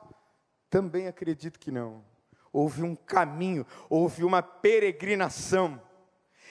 Também 0.68 1.06
acredito 1.06 1.58
que 1.58 1.70
não. 1.70 2.04
Houve 2.52 2.82
um 2.82 2.96
caminho, 2.96 3.66
houve 3.88 4.24
uma 4.24 4.42
peregrinação. 4.42 5.80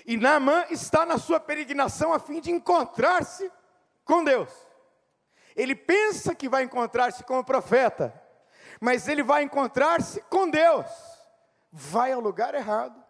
E 0.05 0.17
Naamã 0.17 0.65
está 0.69 1.05
na 1.05 1.17
sua 1.17 1.39
peregrinação 1.39 2.13
a 2.13 2.19
fim 2.19 2.39
de 2.39 2.51
encontrar-se 2.51 3.51
com 4.03 4.23
Deus. 4.23 4.51
Ele 5.55 5.75
pensa 5.75 6.35
que 6.35 6.49
vai 6.49 6.63
encontrar-se 6.63 7.23
com 7.23 7.39
o 7.39 7.43
profeta, 7.43 8.13
mas 8.79 9.07
ele 9.07 9.23
vai 9.23 9.43
encontrar-se 9.43 10.21
com 10.23 10.49
Deus 10.49 11.15
vai 11.75 12.13
ao 12.13 12.21
lugar 12.21 12.55
errado, 12.55 13.03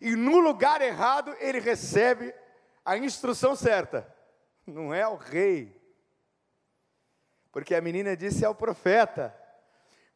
e 0.00 0.16
no 0.16 0.38
lugar 0.38 0.80
errado 0.80 1.36
ele 1.40 1.60
recebe 1.60 2.34
a 2.82 2.96
instrução 2.96 3.54
certa, 3.54 4.10
não 4.66 4.94
é 4.94 5.06
o 5.06 5.14
rei, 5.14 5.78
porque 7.52 7.74
a 7.74 7.82
menina 7.82 8.16
disse 8.16 8.46
ao 8.46 8.54
profeta, 8.54 9.38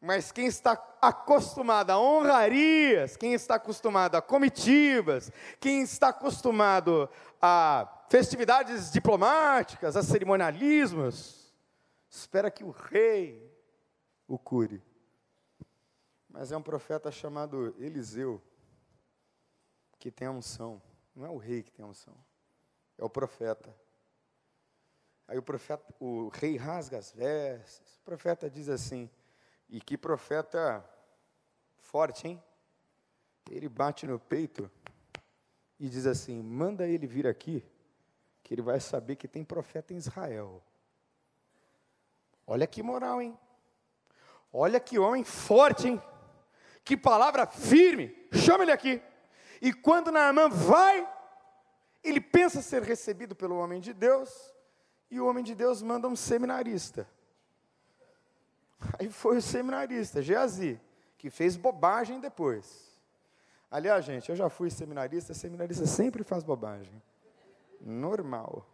mas 0.05 0.31
quem 0.31 0.45
está 0.45 0.71
acostumado 1.01 1.89
a 1.91 1.99
honrarias, 1.99 3.17
quem 3.17 3.33
está 3.33 3.55
acostumado 3.55 4.15
a 4.15 4.21
comitivas, 4.21 5.31
quem 5.59 5.81
está 5.81 6.09
acostumado 6.09 7.09
a 7.41 8.05
festividades 8.09 8.91
diplomáticas, 8.91 9.97
a 9.97 10.03
cerimonialismos, 10.03 11.53
espera 12.09 12.49
que 12.51 12.63
o 12.63 12.71
rei 12.71 13.51
o 14.27 14.37
cure 14.37 14.81
mas 16.35 16.51
é 16.51 16.57
um 16.57 16.61
profeta 16.61 17.09
chamado 17.09 17.73
Eliseu, 17.79 18.41
que 19.97 20.11
tem 20.11 20.27
a 20.27 20.31
unção. 20.31 20.81
Não 21.15 21.25
é 21.25 21.29
o 21.29 21.37
rei 21.37 21.63
que 21.63 21.71
tem 21.71 21.85
a 21.85 21.87
unção, 21.87 22.13
é 22.97 23.05
o 23.05 23.09
profeta. 23.09 23.73
Aí 25.29 25.37
o 25.37 25.41
profeta, 25.41 25.85
o 25.97 26.27
rei 26.27 26.57
rasga 26.57 26.97
as 26.97 27.09
vestes. 27.09 27.95
O 27.95 28.01
profeta 28.03 28.49
diz 28.49 28.67
assim: 28.67 29.09
"E 29.69 29.81
que 29.81 29.97
profeta 29.97 30.83
forte, 31.77 32.27
hein? 32.27 32.43
Ele 33.49 33.69
bate 33.69 34.07
no 34.07 34.19
peito 34.19 34.71
e 35.79 35.89
diz 35.89 36.05
assim: 36.05 36.41
"Manda 36.41 36.87
ele 36.87 37.07
vir 37.07 37.27
aqui, 37.27 37.65
que 38.43 38.53
ele 38.53 38.61
vai 38.61 38.79
saber 38.79 39.15
que 39.15 39.27
tem 39.27 39.43
profeta 39.43 39.93
em 39.93 39.97
Israel". 39.97 40.63
Olha 42.47 42.67
que 42.67 42.83
moral, 42.83 43.21
hein? 43.21 43.37
Olha 44.51 44.79
que 44.79 44.99
homem 44.99 45.23
forte, 45.23 45.87
hein? 45.87 46.01
Que 46.83 46.95
palavra 46.95 47.47
firme. 47.47 48.15
Chama 48.31 48.63
ele 48.63 48.71
aqui. 48.71 49.01
E 49.61 49.73
quando 49.73 50.11
Naamã 50.11 50.47
vai, 50.47 51.11
ele 52.03 52.21
pensa 52.21 52.61
ser 52.61 52.83
recebido 52.83 53.35
pelo 53.35 53.57
homem 53.57 53.81
de 53.81 53.93
Deus, 53.93 54.53
e 55.09 55.19
o 55.19 55.27
homem 55.27 55.43
de 55.43 55.55
Deus 55.55 55.81
manda 55.81 56.07
um 56.07 56.15
seminarista. 56.15 57.09
Aí 59.05 59.11
foi 59.11 59.37
o 59.37 59.41
seminarista, 59.41 60.19
Geazi, 60.19 60.81
que 61.15 61.29
fez 61.29 61.55
bobagem 61.55 62.19
depois. 62.19 62.91
Aliás, 63.69 64.03
gente, 64.03 64.29
eu 64.29 64.35
já 64.35 64.49
fui 64.49 64.71
seminarista, 64.71 65.31
seminarista 65.31 65.85
sempre 65.85 66.23
faz 66.23 66.43
bobagem. 66.43 66.99
Normal. 67.79 68.67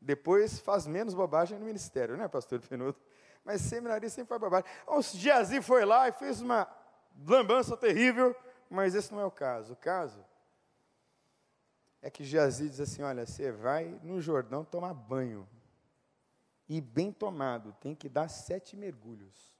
Depois 0.00 0.58
faz 0.58 0.84
menos 0.84 1.14
bobagem 1.14 1.60
no 1.60 1.64
ministério, 1.64 2.16
né, 2.16 2.26
pastor 2.26 2.58
Penudo? 2.60 2.98
Mas 3.44 3.60
seminarista 3.60 4.16
sempre 4.16 4.30
faz 4.30 4.40
bobagem. 4.40 4.68
O 4.84 5.00
Geazi 5.00 5.62
foi 5.62 5.84
lá 5.84 6.08
e 6.08 6.12
fez 6.12 6.40
uma 6.40 6.66
lambança 7.24 7.76
terrível, 7.76 8.34
mas 8.68 8.96
esse 8.96 9.12
não 9.12 9.20
é 9.20 9.24
o 9.24 9.30
caso. 9.30 9.74
O 9.74 9.76
caso 9.76 10.24
é 12.00 12.10
que 12.10 12.24
Geazi 12.24 12.68
diz 12.68 12.80
assim: 12.80 13.02
olha, 13.02 13.24
você 13.24 13.52
vai 13.52 14.00
no 14.02 14.20
Jordão 14.20 14.64
tomar 14.64 14.92
banho. 14.92 15.48
E 16.68 16.80
bem 16.80 17.12
tomado, 17.12 17.72
tem 17.74 17.94
que 17.94 18.08
dar 18.08 18.28
sete 18.28 18.76
mergulhos. 18.76 19.51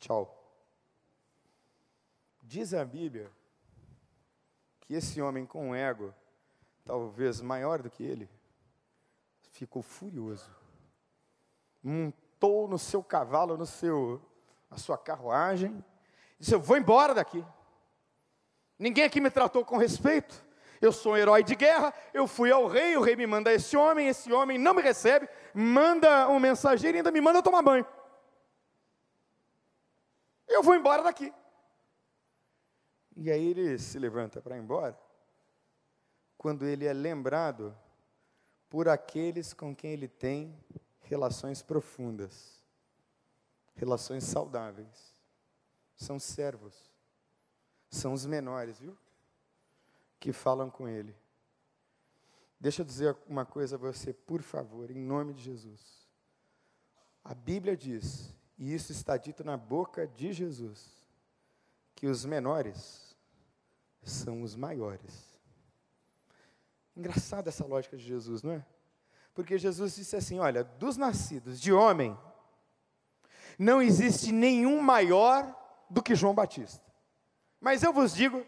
Tchau. 0.00 0.36
Diz 2.42 2.72
a 2.74 2.84
Bíblia 2.84 3.30
que 4.80 4.94
esse 4.94 5.20
homem 5.20 5.46
com 5.46 5.68
um 5.68 5.74
ego, 5.74 6.12
talvez 6.84 7.40
maior 7.40 7.82
do 7.82 7.90
que 7.90 8.02
ele, 8.02 8.28
ficou 9.52 9.82
furioso. 9.82 10.50
Montou 11.82 12.66
no 12.66 12.78
seu 12.78 13.04
cavalo, 13.04 13.56
no 13.56 13.66
seu, 13.66 14.20
a 14.70 14.78
sua 14.78 14.96
carruagem, 14.96 15.84
disse: 16.38 16.54
Eu 16.54 16.60
vou 16.60 16.76
embora 16.76 17.14
daqui. 17.14 17.44
Ninguém 18.78 19.04
aqui 19.04 19.20
me 19.20 19.30
tratou 19.30 19.64
com 19.64 19.76
respeito. 19.76 20.44
Eu 20.80 20.92
sou 20.92 21.12
um 21.12 21.16
herói 21.16 21.44
de 21.44 21.54
guerra, 21.54 21.92
eu 22.14 22.26
fui 22.26 22.50
ao 22.50 22.66
rei, 22.66 22.96
o 22.96 23.02
rei 23.02 23.14
me 23.14 23.26
manda 23.26 23.52
esse 23.52 23.76
homem, 23.76 24.08
esse 24.08 24.32
homem 24.32 24.56
não 24.56 24.72
me 24.72 24.80
recebe, 24.80 25.28
manda 25.52 26.26
um 26.30 26.40
mensageiro 26.40 26.96
e 26.96 26.98
ainda 27.00 27.10
me 27.10 27.20
manda 27.20 27.42
tomar 27.42 27.60
banho. 27.60 27.86
Eu 30.50 30.62
vou 30.62 30.74
embora 30.74 31.02
daqui. 31.02 31.32
E 33.16 33.30
aí 33.30 33.48
ele 33.50 33.78
se 33.78 33.98
levanta 33.98 34.42
para 34.42 34.56
ir 34.56 34.60
embora, 34.60 34.98
quando 36.36 36.66
ele 36.66 36.86
é 36.86 36.92
lembrado 36.92 37.76
por 38.68 38.88
aqueles 38.88 39.52
com 39.52 39.74
quem 39.74 39.92
ele 39.92 40.08
tem 40.08 40.58
relações 41.02 41.62
profundas, 41.62 42.62
relações 43.74 44.24
saudáveis. 44.24 45.14
São 45.96 46.18
servos, 46.18 46.74
são 47.90 48.12
os 48.12 48.24
menores, 48.24 48.78
viu? 48.78 48.96
Que 50.18 50.32
falam 50.32 50.70
com 50.70 50.88
ele. 50.88 51.14
Deixa 52.58 52.82
eu 52.82 52.86
dizer 52.86 53.16
uma 53.26 53.44
coisa 53.44 53.76
a 53.76 53.78
você, 53.78 54.12
por 54.12 54.40
favor, 54.42 54.90
em 54.90 54.98
nome 54.98 55.34
de 55.34 55.42
Jesus. 55.42 56.08
A 57.22 57.34
Bíblia 57.34 57.76
diz, 57.76 58.34
e 58.60 58.74
isso 58.74 58.92
está 58.92 59.16
dito 59.16 59.42
na 59.42 59.56
boca 59.56 60.06
de 60.06 60.34
Jesus, 60.34 60.92
que 61.94 62.06
os 62.06 62.26
menores 62.26 63.16
são 64.02 64.42
os 64.42 64.54
maiores. 64.54 65.40
Engraçada 66.94 67.48
essa 67.48 67.64
lógica 67.64 67.96
de 67.96 68.04
Jesus, 68.04 68.42
não 68.42 68.52
é? 68.52 68.66
Porque 69.32 69.56
Jesus 69.56 69.96
disse 69.96 70.14
assim: 70.14 70.38
olha, 70.38 70.62
dos 70.62 70.98
nascidos 70.98 71.58
de 71.58 71.72
homem, 71.72 72.14
não 73.58 73.80
existe 73.80 74.30
nenhum 74.30 74.82
maior 74.82 75.56
do 75.88 76.02
que 76.02 76.14
João 76.14 76.34
Batista. 76.34 76.84
Mas 77.58 77.82
eu 77.82 77.94
vos 77.94 78.14
digo 78.14 78.46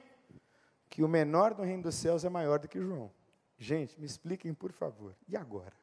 que 0.90 1.02
o 1.02 1.08
menor 1.08 1.54
do 1.54 1.62
reino 1.62 1.84
dos 1.84 1.94
céus 1.94 2.22
é 2.22 2.28
maior 2.28 2.58
do 2.58 2.68
que 2.68 2.78
João. 2.78 3.10
Gente, 3.56 3.98
me 3.98 4.04
expliquem, 4.04 4.52
por 4.52 4.72
favor. 4.72 5.16
E 5.26 5.38
agora? 5.38 5.81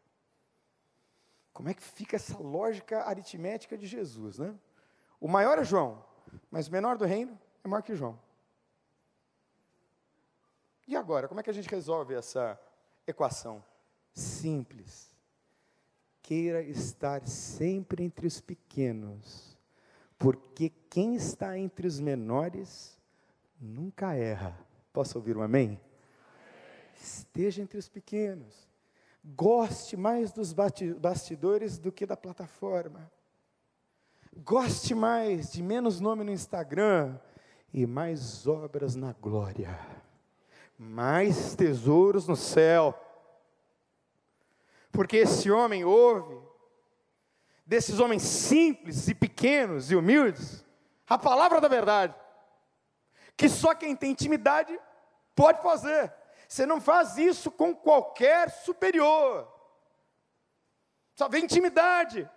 Como 1.60 1.68
é 1.68 1.74
que 1.74 1.84
fica 1.84 2.16
essa 2.16 2.38
lógica 2.38 3.04
aritmética 3.04 3.78
de 3.78 3.86
Jesus, 3.86 4.40
né? 4.40 4.56
O 5.20 5.28
maior 5.28 5.60
é 5.60 5.64
João, 5.66 6.02
mas 6.50 6.70
o 6.70 6.72
menor 6.72 6.98
do 6.98 7.04
reino 7.04 7.38
é 7.62 7.68
maior 7.68 7.82
que 7.82 7.94
João. 7.94 8.18
E 10.88 10.96
agora, 10.96 11.28
como 11.28 11.42
é 11.42 11.44
que 11.44 11.50
a 11.50 11.54
gente 11.54 11.68
resolve 11.68 12.14
essa 12.14 12.58
equação? 13.06 13.62
Simples. 14.14 15.14
Queira 16.22 16.62
estar 16.62 17.28
sempre 17.28 18.06
entre 18.06 18.26
os 18.26 18.40
pequenos, 18.40 19.60
porque 20.18 20.70
quem 20.90 21.16
está 21.16 21.58
entre 21.58 21.86
os 21.86 22.00
menores 22.00 22.98
nunca 23.60 24.16
erra. 24.16 24.58
Posso 24.94 25.18
ouvir 25.18 25.36
um 25.36 25.42
amém? 25.42 25.78
Esteja 26.96 27.62
entre 27.62 27.78
os 27.78 27.90
pequenos. 27.90 28.69
Goste 29.24 29.98
mais 29.98 30.32
dos 30.32 30.54
bastidores 30.54 31.78
do 31.78 31.92
que 31.92 32.06
da 32.06 32.16
plataforma. 32.16 33.12
Goste 34.38 34.96
mais 34.96 35.52
de 35.52 35.62
menos 35.62 36.00
nome 36.00 36.24
no 36.24 36.32
Instagram 36.32 37.18
e 37.74 37.86
mais 37.86 38.48
obras 38.48 38.96
na 38.96 39.14
glória 39.14 40.00
mais 40.80 41.54
tesouros 41.56 42.26
no 42.26 42.38
céu. 42.38 42.98
Porque 44.94 45.18
esse 45.18 45.52
homem 45.52 45.84
ouve, 45.84 46.40
desses 47.66 48.00
homens 48.00 48.24
simples 48.24 49.10
e 49.10 49.14
pequenos 49.14 49.92
e 49.92 49.96
humildes, 49.96 50.66
a 51.08 51.18
palavra 51.18 51.60
da 51.60 51.68
verdade, 51.68 52.16
que 53.36 53.50
só 53.50 53.76
quem 53.76 53.94
tem 53.94 54.12
intimidade 54.12 54.80
pode 55.36 55.62
fazer. 55.62 56.14
Você 56.50 56.66
não 56.66 56.82
faz 56.82 57.16
isso 57.16 57.52
com 57.52 57.76
qualquer 57.76 58.50
superior. 58.50 59.48
Só 61.14 61.30
vem 61.30 61.44
intimidade. 61.44 62.28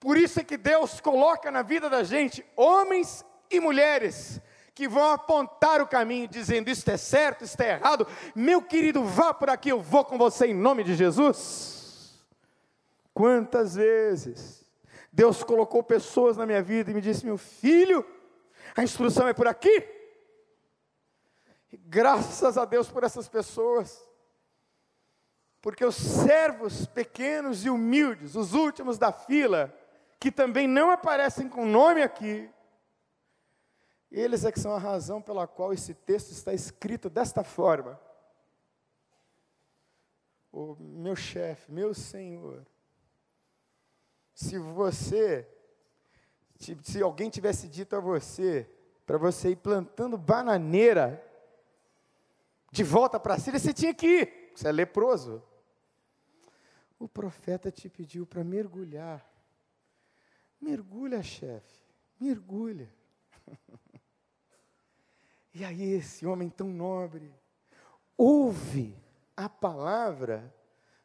Por 0.00 0.16
isso 0.16 0.40
é 0.40 0.44
que 0.44 0.56
Deus 0.56 1.00
coloca 1.00 1.48
na 1.52 1.62
vida 1.62 1.88
da 1.88 2.02
gente 2.02 2.44
homens 2.56 3.24
e 3.48 3.60
mulheres 3.60 4.40
que 4.74 4.88
vão 4.88 5.12
apontar 5.12 5.80
o 5.80 5.86
caminho, 5.86 6.26
dizendo: 6.26 6.68
Isto 6.68 6.90
é 6.90 6.96
certo, 6.96 7.44
isto 7.44 7.60
é 7.60 7.74
errado. 7.74 8.08
Meu 8.34 8.60
querido, 8.60 9.04
vá 9.04 9.32
por 9.32 9.50
aqui, 9.50 9.68
eu 9.68 9.80
vou 9.80 10.04
com 10.04 10.18
você 10.18 10.48
em 10.48 10.54
nome 10.54 10.82
de 10.82 10.96
Jesus. 10.96 12.20
Quantas 13.14 13.76
vezes 13.76 14.64
Deus 15.12 15.44
colocou 15.44 15.80
pessoas 15.80 16.36
na 16.36 16.44
minha 16.44 16.60
vida 16.60 16.90
e 16.90 16.94
me 16.94 17.00
disse: 17.00 17.24
Meu 17.24 17.38
filho, 17.38 18.04
a 18.74 18.82
instrução 18.82 19.28
é 19.28 19.32
por 19.32 19.46
aqui. 19.46 19.95
Graças 21.72 22.56
a 22.56 22.64
Deus 22.64 22.88
por 22.88 23.04
essas 23.04 23.28
pessoas. 23.28 24.06
Porque 25.60 25.84
os 25.84 25.96
servos 25.96 26.86
pequenos 26.86 27.64
e 27.64 27.70
humildes, 27.70 28.36
os 28.36 28.54
últimos 28.54 28.98
da 28.98 29.10
fila, 29.10 29.76
que 30.20 30.30
também 30.30 30.68
não 30.68 30.90
aparecem 30.90 31.48
com 31.48 31.66
nome 31.66 32.02
aqui, 32.02 32.48
eles 34.10 34.44
é 34.44 34.52
que 34.52 34.60
são 34.60 34.72
a 34.72 34.78
razão 34.78 35.20
pela 35.20 35.46
qual 35.46 35.72
esse 35.72 35.92
texto 35.92 36.30
está 36.30 36.54
escrito 36.54 37.10
desta 37.10 37.42
forma. 37.42 38.00
O 40.52 40.76
meu 40.78 41.16
chefe, 41.16 41.70
meu 41.70 41.92
senhor, 41.92 42.64
se 44.32 44.58
você, 44.58 45.46
se 46.82 47.02
alguém 47.02 47.28
tivesse 47.28 47.68
dito 47.68 47.96
a 47.96 48.00
você, 48.00 48.70
para 49.04 49.18
você 49.18 49.50
ir 49.50 49.56
plantando 49.56 50.16
bananeira 50.16 51.25
de 52.70 52.84
volta 52.84 53.18
para 53.18 53.38
Síria, 53.38 53.58
você 53.58 53.72
tinha 53.72 53.94
que 53.94 54.06
ir, 54.06 54.52
você 54.54 54.68
é 54.68 54.72
leproso. 54.72 55.42
O 56.98 57.08
profeta 57.08 57.70
te 57.70 57.88
pediu 57.88 58.26
para 58.26 58.42
mergulhar. 58.42 59.24
Mergulha, 60.60 61.22
chefe, 61.22 61.82
mergulha. 62.18 62.90
E 65.58 65.64
aí, 65.64 65.84
esse 65.84 66.26
homem 66.26 66.50
tão 66.50 66.68
nobre 66.68 67.32
ouve 68.14 68.94
a 69.34 69.48
palavra 69.48 70.54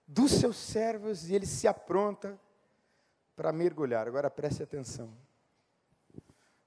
dos 0.06 0.32
seus 0.32 0.58
servos 0.58 1.30
e 1.30 1.34
ele 1.34 1.46
se 1.46 1.70
apronta 1.70 2.38
para 3.34 3.54
mergulhar. 3.54 4.08
Agora 4.08 4.30
preste 4.30 4.62
atenção. 4.62 5.18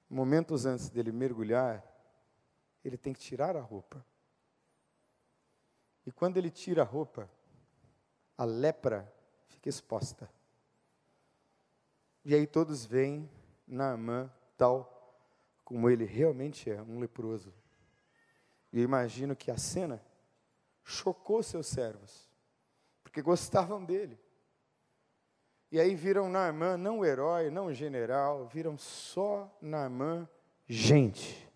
Momentos 0.09 0.65
antes 0.65 0.89
dele 0.89 1.11
mergulhar, 1.11 1.83
ele 2.83 2.97
tem 2.97 3.13
que 3.13 3.19
tirar 3.19 3.55
a 3.55 3.61
roupa. 3.61 4.03
E 6.05 6.11
quando 6.11 6.37
ele 6.37 6.49
tira 6.49 6.81
a 6.81 6.85
roupa, 6.85 7.29
a 8.37 8.45
lepra 8.45 9.11
fica 9.47 9.69
exposta. 9.69 10.29
E 12.23 12.33
aí 12.33 12.45
todos 12.45 12.85
veem 12.85 13.29
Naamã 13.67 14.31
tal 14.57 14.91
como 15.63 15.89
ele 15.89 16.05
realmente 16.05 16.69
é, 16.69 16.81
um 16.81 16.99
leproso. 16.99 17.53
E 18.71 18.79
eu 18.79 18.83
imagino 18.83 19.35
que 19.35 19.49
a 19.49 19.57
cena 19.57 20.03
chocou 20.83 21.41
seus 21.41 21.65
servos, 21.67 22.29
porque 23.03 23.21
gostavam 23.21 23.83
dele. 23.83 24.19
E 25.71 25.79
aí 25.79 25.95
viram 25.95 26.29
Naamã 26.29 26.77
não 26.77 26.99
o 26.99 27.05
herói, 27.05 27.49
não 27.49 27.67
o 27.67 27.73
general, 27.73 28.47
viram 28.47 28.77
só 28.77 29.51
Naamã 29.59 30.29
gente. 30.67 31.51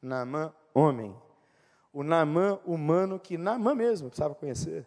Naamã 0.00 0.54
homem. 0.72 1.16
O 1.92 2.02
Naamã 2.02 2.60
humano 2.64 3.18
que 3.18 3.36
Naamã 3.36 3.74
mesmo 3.74 4.08
precisava 4.08 4.34
conhecer. 4.34 4.86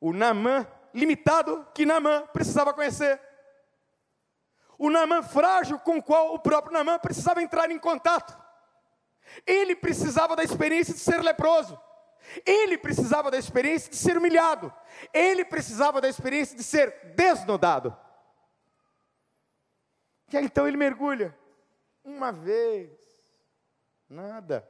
O 0.00 0.12
Naamã 0.12 0.66
limitado 0.92 1.66
que 1.74 1.84
Naamã 1.84 2.26
precisava 2.32 2.72
conhecer. 2.72 3.20
O 4.78 4.90
Naamã 4.90 5.22
frágil 5.22 5.78
com 5.78 5.98
o 5.98 6.02
qual 6.02 6.34
o 6.34 6.38
próprio 6.38 6.72
Naamã 6.72 6.98
precisava 6.98 7.42
entrar 7.42 7.70
em 7.70 7.78
contato. 7.78 8.36
Ele 9.46 9.74
precisava 9.74 10.36
da 10.36 10.44
experiência 10.44 10.94
de 10.94 11.00
ser 11.00 11.22
leproso. 11.22 11.78
Ele 12.46 12.78
precisava 12.78 13.30
da 13.30 13.38
experiência 13.38 13.90
de 13.90 13.96
ser 13.96 14.16
humilhado. 14.16 14.72
Ele 15.12 15.44
precisava 15.44 16.00
da 16.00 16.08
experiência 16.08 16.56
de 16.56 16.62
ser 16.62 17.14
desnudado. 17.14 17.96
E 20.32 20.36
aí 20.36 20.44
então 20.44 20.66
ele 20.66 20.76
mergulha. 20.76 21.36
Uma 22.02 22.32
vez, 22.32 22.90
nada. 24.08 24.68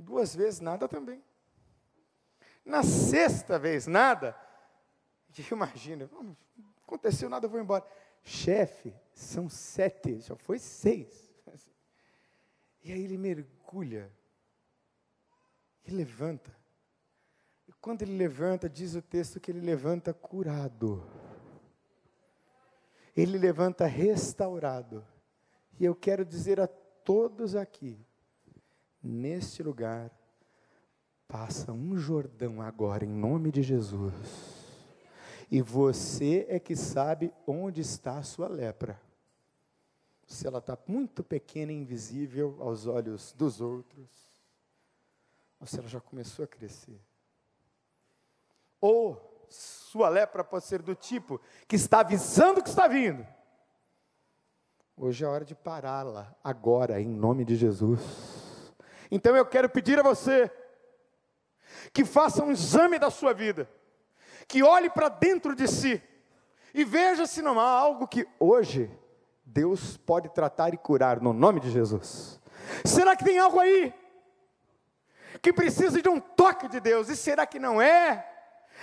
Duas 0.00 0.34
vezes, 0.34 0.60
nada 0.60 0.88
também. 0.88 1.22
Na 2.64 2.82
sexta 2.82 3.58
vez, 3.58 3.86
nada. 3.86 4.36
Imagina, 5.50 6.08
não 6.12 6.36
aconteceu 6.82 7.28
nada, 7.28 7.46
eu 7.46 7.50
vou 7.50 7.60
embora. 7.60 7.84
Chefe, 8.22 8.94
são 9.12 9.48
sete, 9.48 10.20
já 10.20 10.36
foi 10.36 10.58
seis. 10.58 11.28
E 12.82 12.92
aí 12.94 13.04
ele 13.04 13.18
mergulha 13.18 14.10
e 15.84 15.90
levanta. 15.90 16.50
E 17.68 17.72
quando 17.74 18.00
ele 18.00 18.16
levanta, 18.16 18.70
diz 18.70 18.94
o 18.94 19.02
texto 19.02 19.38
que 19.38 19.50
ele 19.50 19.60
levanta 19.60 20.14
curado. 20.14 21.06
Ele 23.14 23.36
levanta 23.36 23.84
restaurado. 23.84 25.06
E 25.78 25.84
eu 25.84 25.94
quero 25.94 26.24
dizer 26.24 26.58
a 26.58 26.66
todos 26.66 27.54
aqui, 27.54 28.02
neste 29.02 29.62
lugar, 29.62 30.10
passa 31.26 31.72
um 31.72 31.96
Jordão 31.96 32.60
agora, 32.60 33.04
em 33.04 33.08
nome 33.08 33.50
de 33.50 33.62
Jesus. 33.62 34.14
E 35.50 35.60
você 35.60 36.46
é 36.48 36.58
que 36.58 36.76
sabe 36.76 37.32
onde 37.46 37.80
está 37.80 38.18
a 38.18 38.22
sua 38.22 38.48
lepra. 38.48 39.00
Se 40.26 40.46
ela 40.46 40.58
está 40.58 40.78
muito 40.86 41.24
pequena 41.24 41.72
e 41.72 41.76
invisível 41.76 42.56
aos 42.60 42.86
olhos 42.86 43.32
dos 43.32 43.60
outros 43.60 44.30
ou 45.60 45.66
se 45.66 45.78
ela 45.78 45.88
já 45.88 46.00
começou 46.00 46.44
a 46.44 46.48
crescer. 46.48 46.98
Ou 48.80 49.46
sua 49.48 50.08
lepra 50.08 50.42
pode 50.42 50.64
ser 50.64 50.80
do 50.80 50.94
tipo 50.94 51.38
que 51.68 51.76
está 51.76 52.00
avisando 52.00 52.62
que 52.62 52.68
está 52.68 52.88
vindo. 52.88 53.26
Hoje 54.96 55.24
é 55.24 55.28
hora 55.28 55.44
de 55.44 55.54
pará-la, 55.54 56.34
agora, 56.42 57.00
em 57.00 57.08
nome 57.08 57.44
de 57.44 57.56
Jesus. 57.56 58.00
Então 59.10 59.36
eu 59.36 59.44
quero 59.44 59.68
pedir 59.68 59.98
a 59.98 60.02
você 60.02 60.50
que 61.92 62.04
faça 62.04 62.44
um 62.44 62.50
exame 62.50 62.98
da 62.98 63.10
sua 63.10 63.32
vida, 63.32 63.68
que 64.46 64.62
olhe 64.62 64.90
para 64.90 65.08
dentro 65.08 65.54
de 65.54 65.66
si 65.66 66.02
e 66.72 66.84
veja 66.84 67.26
se 67.26 67.42
não 67.42 67.58
há 67.58 67.68
algo 67.68 68.06
que 68.06 68.26
hoje 68.38 68.90
Deus 69.44 69.96
pode 69.96 70.28
tratar 70.28 70.72
e 70.72 70.78
curar 70.78 71.20
no 71.20 71.32
nome 71.32 71.60
de 71.60 71.70
Jesus. 71.70 72.40
Será 72.84 73.16
que 73.16 73.24
tem 73.24 73.38
algo 73.38 73.58
aí 73.58 73.92
que 75.42 75.52
precisa 75.52 76.00
de 76.00 76.08
um 76.08 76.20
toque 76.20 76.68
de 76.68 76.80
Deus, 76.80 77.08
e 77.08 77.16
será 77.16 77.46
que 77.46 77.58
não 77.58 77.80
é? 77.80 78.26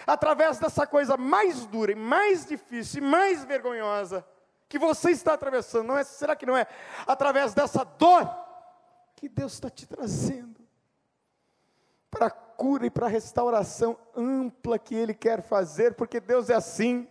Através 0.06 0.58
dessa 0.60 0.88
coisa 0.88 1.18
mais 1.18 1.66
dura 1.66 1.92
e 1.92 1.96
mais 1.96 2.46
difícil 2.46 3.04
e 3.04 3.06
mais 3.06 3.44
vergonhosa 3.44 4.26
que 4.70 4.78
você 4.78 5.12
está 5.12 5.34
atravessando, 5.34 5.88
não 5.88 5.98
é? 5.98 6.04
Será 6.04 6.36
que 6.36 6.46
não 6.46 6.58
é? 6.58 6.68
Através 7.06 7.54
dessa 7.54 7.84
dor 7.84 8.30
que 9.18 9.28
Deus 9.28 9.54
está 9.54 9.70
te 9.70 9.86
trazendo 9.86 10.62
para 12.10 12.28
a 12.28 12.32
cura 12.32 12.86
e 12.86 12.90
para 12.90 13.08
a 13.08 13.10
restauração 13.10 13.98
ampla 14.16 14.80
que 14.80 14.96
Ele 14.96 15.14
quer 15.14 15.42
fazer, 15.42 15.94
porque 15.96 16.22
Deus 16.22 16.50
é 16.50 16.54
assim. 16.54 17.06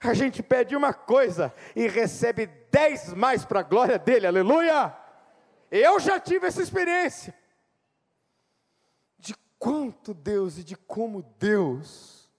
A 0.00 0.12
gente 0.12 0.42
pede 0.42 0.74
uma 0.74 0.92
coisa 0.92 1.54
e 1.76 1.86
recebe 1.86 2.46
dez 2.70 3.14
mais 3.14 3.44
para 3.44 3.60
a 3.60 3.62
glória 3.62 3.98
dele, 3.98 4.26
aleluia! 4.26 4.92
Eu 5.70 6.00
já 6.00 6.18
tive 6.18 6.48
essa 6.48 6.60
experiência 6.60 7.32
quanto 9.58 10.14
Deus 10.14 10.58
e 10.58 10.64
de 10.64 10.76
como 10.76 11.22
Deus 11.38 12.30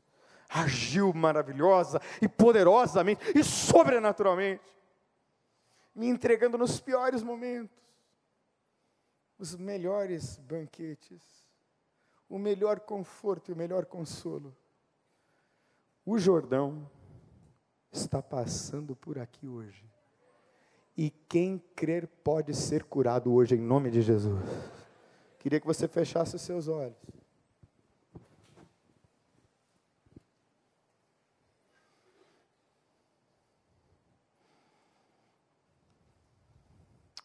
agiu 0.47 1.13
maravilhosa 1.13 2.01
e 2.21 2.27
poderosamente 2.27 3.21
e 3.37 3.43
sobrenaturalmente, 3.43 4.63
me 5.93 6.07
entregando 6.07 6.57
nos 6.57 6.79
piores 6.79 7.21
momentos, 7.21 7.77
os 9.39 9.55
melhores 9.55 10.37
banquetes, 10.37 11.23
o 12.29 12.37
melhor 12.37 12.81
conforto 12.81 13.49
e 13.49 13.53
o 13.53 13.57
melhor 13.57 13.85
consolo. 13.85 14.53
O 16.05 16.19
Jordão 16.19 16.89
está 17.89 18.21
passando 18.21 18.95
por 18.95 19.17
aqui 19.17 19.47
hoje. 19.47 19.89
E 20.97 21.09
quem 21.09 21.57
crer 21.73 22.05
pode 22.05 22.53
ser 22.53 22.83
curado 22.83 23.33
hoje 23.33 23.55
em 23.55 23.61
nome 23.61 23.89
de 23.89 24.01
Jesus. 24.01 24.43
Queria 25.39 25.61
que 25.61 25.65
você 25.65 25.87
fechasse 25.87 26.35
os 26.35 26.41
seus 26.41 26.67
olhos. 26.67 26.97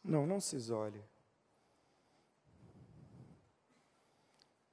Não, 0.05 0.27
não 0.27 0.39
se 0.39 0.55
isole. 0.55 1.03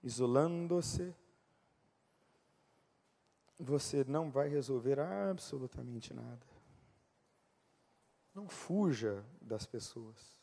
Isolando-se, 0.03 1.15
você 3.59 4.03
não 4.03 4.31
vai 4.31 4.47
resolver 4.47 4.99
absolutamente 4.99 6.13
nada. 6.13 6.45
Não 8.33 8.47
fuja 8.47 9.23
das 9.39 9.65
pessoas. 9.65 10.41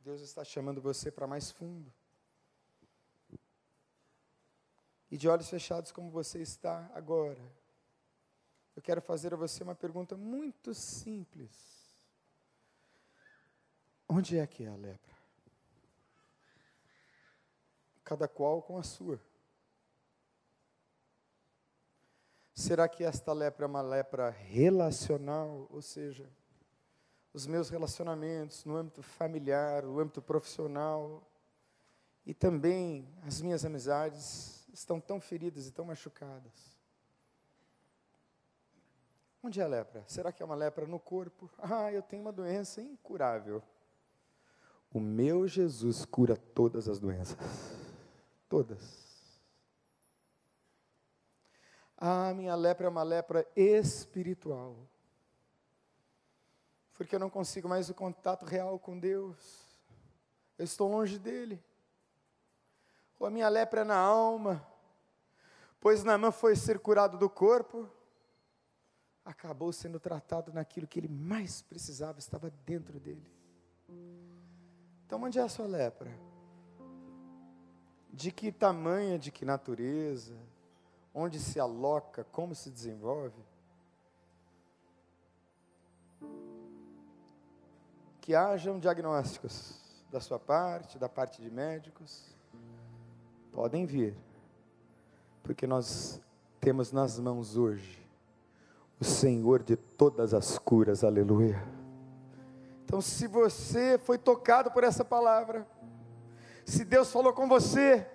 Deus 0.00 0.20
está 0.20 0.42
chamando 0.42 0.80
você 0.80 1.12
para 1.12 1.28
mais 1.28 1.50
fundo. 1.50 1.92
E 5.10 5.16
de 5.16 5.28
olhos 5.28 5.48
fechados 5.48 5.92
como 5.92 6.10
você 6.10 6.40
está 6.40 6.90
agora, 6.94 7.40
eu 8.74 8.82
quero 8.82 9.00
fazer 9.00 9.32
a 9.34 9.36
você 9.36 9.62
uma 9.62 9.74
pergunta 9.74 10.16
muito 10.16 10.74
simples. 10.74 11.81
Onde 14.14 14.38
é 14.38 14.46
que 14.46 14.62
é 14.62 14.68
a 14.68 14.76
lepra? 14.76 15.16
Cada 18.04 18.28
qual 18.28 18.60
com 18.60 18.76
a 18.76 18.82
sua. 18.82 19.18
Será 22.54 22.86
que 22.90 23.04
esta 23.04 23.32
lepra 23.32 23.64
é 23.64 23.66
uma 23.66 23.80
lepra 23.80 24.28
relacional, 24.28 25.66
ou 25.70 25.80
seja, 25.80 26.28
os 27.32 27.46
meus 27.46 27.70
relacionamentos 27.70 28.66
no 28.66 28.76
âmbito 28.76 29.02
familiar, 29.02 29.82
no 29.82 29.98
âmbito 29.98 30.20
profissional, 30.20 31.26
e 32.26 32.34
também 32.34 33.08
as 33.26 33.40
minhas 33.40 33.64
amizades 33.64 34.68
estão 34.74 35.00
tão 35.00 35.22
feridas 35.22 35.66
e 35.66 35.72
tão 35.72 35.86
machucadas. 35.86 36.78
Onde 39.42 39.58
é 39.58 39.64
a 39.64 39.68
lepra? 39.68 40.04
Será 40.06 40.30
que 40.30 40.42
é 40.42 40.44
uma 40.44 40.54
lepra 40.54 40.86
no 40.86 41.00
corpo? 41.00 41.50
Ah, 41.56 41.90
eu 41.90 42.02
tenho 42.02 42.20
uma 42.20 42.32
doença 42.32 42.82
incurável. 42.82 43.62
O 44.92 45.00
meu 45.00 45.48
Jesus 45.48 46.04
cura 46.04 46.36
todas 46.36 46.88
as 46.88 46.98
doenças. 46.98 47.38
Todas. 48.48 49.02
Ah, 51.96 52.34
minha 52.34 52.54
lepra 52.54 52.86
é 52.86 52.90
uma 52.90 53.02
lepra 53.02 53.46
espiritual 53.56 54.76
porque 57.02 57.16
eu 57.16 57.18
não 57.18 57.28
consigo 57.28 57.68
mais 57.68 57.90
o 57.90 57.94
contato 57.94 58.44
real 58.44 58.78
com 58.78 58.96
Deus. 58.96 59.36
Eu 60.56 60.64
estou 60.64 60.88
longe 60.88 61.18
dele. 61.18 61.60
Ou 63.18 63.26
a 63.26 63.30
minha 63.30 63.48
lepra 63.48 63.80
é 63.80 63.84
na 63.84 63.96
alma, 63.96 64.64
pois 65.80 66.04
Naamã 66.04 66.30
foi 66.30 66.54
ser 66.54 66.78
curado 66.78 67.18
do 67.18 67.28
corpo, 67.28 67.90
acabou 69.24 69.72
sendo 69.72 69.98
tratado 69.98 70.52
naquilo 70.52 70.86
que 70.86 71.00
ele 71.00 71.08
mais 71.08 71.60
precisava, 71.60 72.20
estava 72.20 72.50
dentro 72.64 73.00
dele. 73.00 73.28
Então, 75.12 75.24
onde 75.24 75.38
é 75.38 75.42
a 75.42 75.48
sua 75.48 75.66
lepra? 75.66 76.10
De 78.10 78.32
que 78.32 78.50
tamanho, 78.50 79.18
de 79.18 79.30
que 79.30 79.44
natureza? 79.44 80.32
Onde 81.12 81.38
se 81.38 81.60
aloca? 81.60 82.24
Como 82.32 82.54
se 82.54 82.70
desenvolve? 82.70 83.36
que 88.22 88.34
hajam 88.34 88.78
diagnósticos 88.78 89.74
da 90.10 90.18
sua 90.18 90.38
parte, 90.38 90.98
da 90.98 91.10
parte 91.10 91.42
de 91.42 91.50
médicos, 91.50 92.34
Podem 93.52 93.84
vir, 93.84 94.16
porque 95.42 95.66
nós 95.66 96.22
temos 96.58 96.90
nas 96.90 97.18
mãos 97.18 97.54
hoje 97.54 98.00
o 98.98 99.04
Senhor 99.04 99.62
de 99.62 99.76
todas 99.76 100.32
as 100.32 100.56
curas, 100.56 101.04
aleluia. 101.04 101.81
Então, 102.92 103.00
se 103.00 103.26
você 103.26 103.96
foi 103.96 104.18
tocado 104.18 104.70
por 104.70 104.84
essa 104.84 105.02
palavra, 105.02 105.66
se 106.62 106.84
Deus 106.84 107.10
falou 107.10 107.32
com 107.32 107.48
você, 107.48 108.06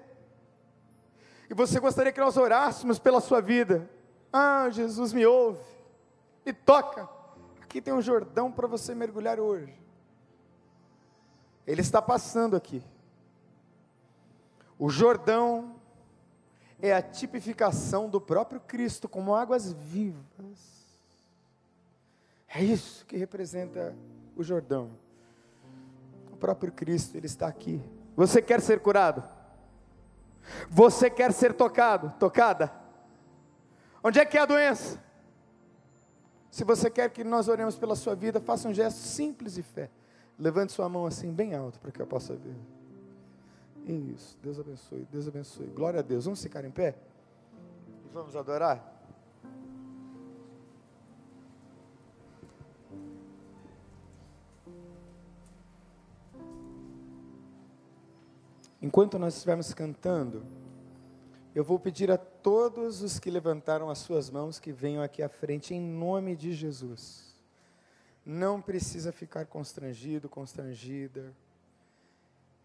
e 1.50 1.54
você 1.56 1.80
gostaria 1.80 2.12
que 2.12 2.20
nós 2.20 2.38
orássemos 2.38 3.00
pela 3.00 3.20
sua 3.20 3.42
vida, 3.42 3.90
ah, 4.32 4.70
Jesus 4.70 5.14
me 5.14 5.26
ouve, 5.26 5.66
me 6.46 6.54
toca, 6.54 7.10
aqui 7.60 7.82
tem 7.82 7.92
um 7.92 8.04
Jordão 8.04 8.52
para 8.52 8.68
você 8.68 8.94
mergulhar 8.94 9.40
hoje, 9.40 9.74
ele 11.66 11.82
está 11.82 12.00
passando 12.00 12.56
aqui, 12.56 12.84
o 14.78 14.92
Jordão 14.92 15.76
é 16.80 16.94
a 16.94 17.02
tipificação 17.02 18.08
do 18.08 18.22
próprio 18.22 18.60
Cristo 18.60 19.10
como 19.10 19.34
águas 19.34 19.74
vivas. 19.74 20.78
É 22.48 22.64
isso 22.64 23.04
que 23.08 23.18
representa 23.18 23.96
o 24.38 24.44
Jordão. 24.44 24.92
O 26.32 26.38
próprio 26.38 26.72
Cristo, 26.72 27.18
ele 27.18 27.26
está 27.26 27.48
aqui. 27.48 27.82
Você 28.16 28.42
quer 28.42 28.62
ser 28.62 28.80
curado? 28.80 29.24
Você 30.70 31.10
quer 31.10 31.34
ser 31.34 31.54
tocado, 31.54 32.14
tocada? 32.20 32.72
Onde 34.04 34.20
é 34.20 34.26
que 34.26 34.38
é 34.38 34.42
a 34.42 34.46
doença? 34.46 35.02
Se 36.50 36.64
você 36.64 36.90
quer 36.90 37.10
que 37.10 37.24
nós 37.24 37.48
oremos 37.48 37.76
pela 37.76 37.96
sua 37.96 38.16
vida, 38.16 38.40
faça 38.40 38.68
um 38.68 38.74
gesto 38.74 38.98
simples 38.98 39.56
de 39.56 39.64
fé. 39.64 39.90
Levante 40.40 40.72
sua 40.72 40.88
mão 40.88 41.06
assim 41.06 41.34
bem 41.34 41.56
alto 41.56 41.80
para 41.80 41.92
que 41.92 42.02
eu 42.02 42.08
possa 42.08 42.36
ver. 42.36 42.56
Isso, 43.86 44.38
Deus 44.42 44.60
abençoe, 44.60 45.08
Deus 45.12 45.28
abençoe. 45.28 45.68
Glória 45.68 46.00
a 46.00 46.04
Deus. 46.04 46.26
Vamos 46.26 46.42
ficar 46.42 46.64
em 46.64 46.72
pé? 46.72 46.96
E 48.06 48.10
vamos 48.14 48.36
adorar? 48.36 48.97
Enquanto 58.88 59.20
nós 59.20 59.34
estivermos 59.34 59.74
cantando, 59.74 60.46
eu 61.54 61.62
vou 61.62 61.78
pedir 61.78 62.10
a 62.10 62.18
todos 62.18 63.02
os 63.02 63.20
que 63.20 63.30
levantaram 63.30 63.90
as 63.90 63.98
suas 63.98 64.30
mãos 64.30 64.62
que 64.62 64.72
venham 64.72 65.04
aqui 65.04 65.22
à 65.22 65.28
frente 65.28 65.76
em 65.76 65.82
nome 65.82 66.38
de 66.38 66.54
Jesus. 66.54 67.36
Não 68.26 68.62
precisa 68.62 69.12
ficar 69.12 69.46
constrangido, 69.46 70.30
constrangida. 70.30 71.34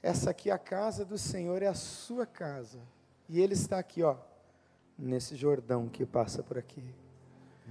Essa 0.01 0.31
aqui 0.31 0.49
é 0.49 0.53
a 0.53 0.59
casa 0.59 1.05
do 1.05 1.19
Senhor, 1.19 1.61
é 1.61 1.67
a 1.67 1.75
sua 1.75 2.25
casa. 2.25 2.79
E 3.29 3.41
Ele 3.41 3.55
está 3.55 3.81
aqui, 3.81 4.05
ó, 4.05 4.15
nesse 4.97 5.35
Jordão 5.35 5.89
que 5.89 6.07
passa 6.07 6.41
por 6.41 6.57
aqui. 6.57 6.85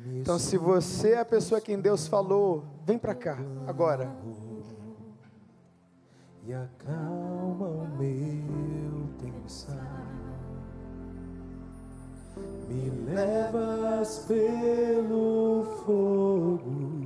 Então, 0.08 0.38
se 0.38 0.58
você 0.58 1.12
é 1.12 1.20
a 1.20 1.26
pessoa 1.26 1.60
a 1.60 1.62
quem 1.62 1.80
Deus 1.80 2.06
falou, 2.06 2.66
vem 2.86 3.00
para 3.00 3.16
cá, 3.16 3.38
agora. 3.66 4.14
E 6.44 6.54
acalma 6.54 7.68
o 7.68 7.88
meu 8.00 9.08
pensar. 9.22 10.08
Me 12.68 12.90
levas 13.06 14.26
pelo 14.28 15.64
fogo 15.86 17.02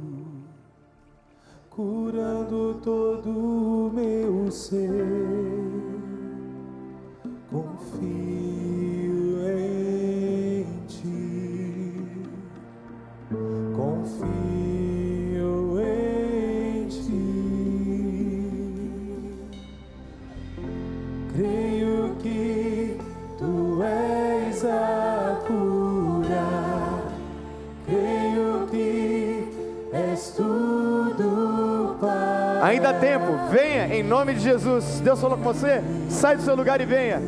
curando 1.70 2.80
todo 2.82 3.30
o 3.30 3.92
meu 3.94 4.50
ser. 4.50 5.06
Confio 7.50 8.45
Ainda 32.66 32.90
há 32.90 32.94
tempo, 32.96 33.26
venha 33.52 33.96
em 33.96 34.02
nome 34.02 34.34
de 34.34 34.40
Jesus. 34.40 35.00
Deus 35.00 35.22
falou 35.22 35.38
com 35.38 35.44
você, 35.44 35.84
sai 36.10 36.36
do 36.36 36.42
seu 36.42 36.56
lugar 36.56 36.82
e 36.82 36.86
venha. 36.86 37.22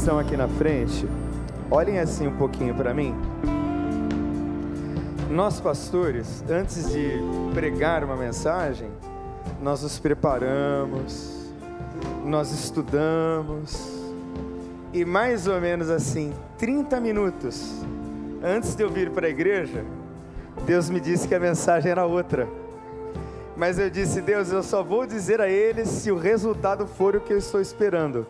Estão 0.00 0.18
aqui 0.18 0.34
na 0.34 0.48
frente, 0.48 1.06
olhem 1.70 1.98
assim 1.98 2.26
um 2.26 2.34
pouquinho 2.34 2.74
para 2.74 2.94
mim. 2.94 3.14
Nós 5.28 5.60
pastores, 5.60 6.42
antes 6.48 6.90
de 6.90 7.20
pregar 7.52 8.02
uma 8.02 8.16
mensagem, 8.16 8.88
nós 9.60 9.82
nos 9.82 9.98
preparamos, 9.98 11.52
nós 12.24 12.50
estudamos, 12.50 13.92
e 14.90 15.04
mais 15.04 15.46
ou 15.46 15.60
menos 15.60 15.90
assim, 15.90 16.32
30 16.56 16.98
minutos 16.98 17.70
antes 18.42 18.74
de 18.74 18.82
eu 18.82 18.88
vir 18.88 19.10
para 19.10 19.26
a 19.26 19.30
igreja, 19.30 19.84
Deus 20.64 20.88
me 20.88 20.98
disse 20.98 21.28
que 21.28 21.34
a 21.34 21.40
mensagem 21.40 21.90
era 21.90 22.06
outra. 22.06 22.48
Mas 23.54 23.78
eu 23.78 23.90
disse, 23.90 24.22
Deus, 24.22 24.50
eu 24.50 24.62
só 24.62 24.82
vou 24.82 25.06
dizer 25.06 25.42
a 25.42 25.48
eles 25.48 25.90
se 25.90 26.10
o 26.10 26.16
resultado 26.16 26.86
for 26.86 27.16
o 27.16 27.20
que 27.20 27.34
eu 27.34 27.38
estou 27.38 27.60
esperando. 27.60 28.26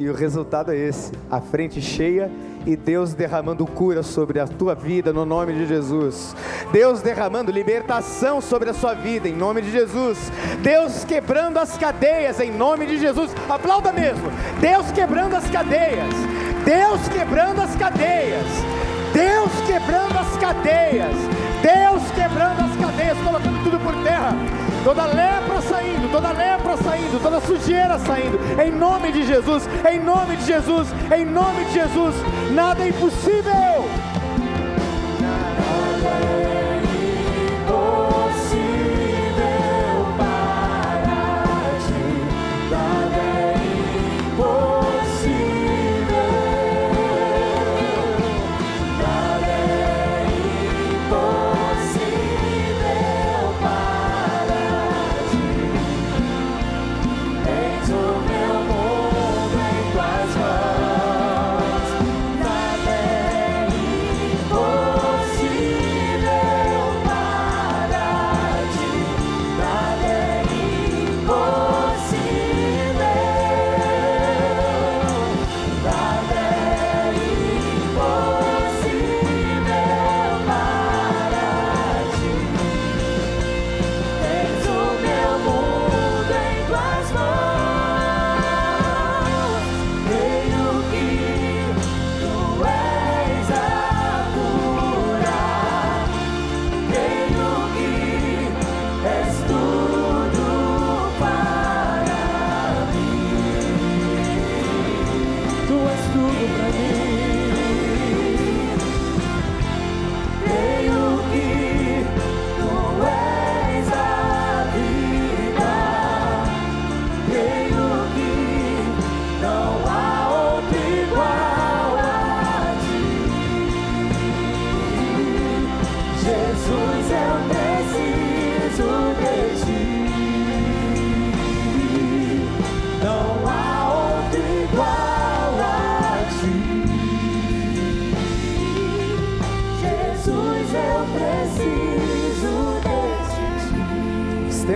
E 0.00 0.08
o 0.08 0.14
resultado 0.14 0.72
é 0.72 0.76
esse: 0.78 1.12
a 1.30 1.42
frente 1.42 1.82
cheia 1.82 2.30
e 2.64 2.74
Deus 2.74 3.12
derramando 3.12 3.66
cura 3.66 4.02
sobre 4.02 4.40
a 4.40 4.48
tua 4.48 4.74
vida 4.74 5.12
no 5.12 5.26
nome 5.26 5.52
de 5.52 5.66
Jesus. 5.66 6.34
Deus 6.72 7.02
derramando 7.02 7.52
libertação 7.52 8.40
sobre 8.40 8.70
a 8.70 8.72
sua 8.74 8.94
vida 8.94 9.28
em 9.28 9.36
nome 9.36 9.60
de 9.60 9.70
Jesus. 9.70 10.32
Deus 10.62 11.04
quebrando 11.04 11.58
as 11.58 11.76
cadeias 11.76 12.40
em 12.40 12.50
nome 12.50 12.86
de 12.86 12.98
Jesus. 12.98 13.30
Aplauda 13.46 13.92
mesmo. 13.92 14.30
Deus 14.58 14.90
quebrando 14.90 15.36
as 15.36 15.50
cadeias. 15.50 16.14
Deus 16.64 17.06
quebrando 17.08 17.60
as 17.60 17.76
cadeias. 17.76 18.46
Deus 19.12 19.52
quebrando 19.66 20.18
as 20.18 20.36
cadeias. 20.38 21.16
Deus 21.60 22.10
quebrando 22.12 22.62
as 22.62 22.76
cadeias, 22.80 23.18
colocando 23.18 23.64
tudo 23.64 23.78
por 23.80 23.94
terra. 24.02 24.59
Toda 24.82 25.04
lepra 25.04 25.60
saindo, 25.60 26.10
toda 26.10 26.32
lepra 26.32 26.76
saindo, 26.78 27.22
toda 27.22 27.40
sujeira 27.40 27.98
saindo. 27.98 28.38
Em 28.60 28.70
nome 28.70 29.12
de 29.12 29.26
Jesus, 29.26 29.68
em 29.90 30.00
nome 30.00 30.36
de 30.36 30.46
Jesus, 30.46 30.88
em 31.14 31.24
nome 31.24 31.64
de 31.66 31.72
Jesus. 31.74 32.14
Nada 32.52 32.82
é 32.82 32.88
impossível. 32.88 33.50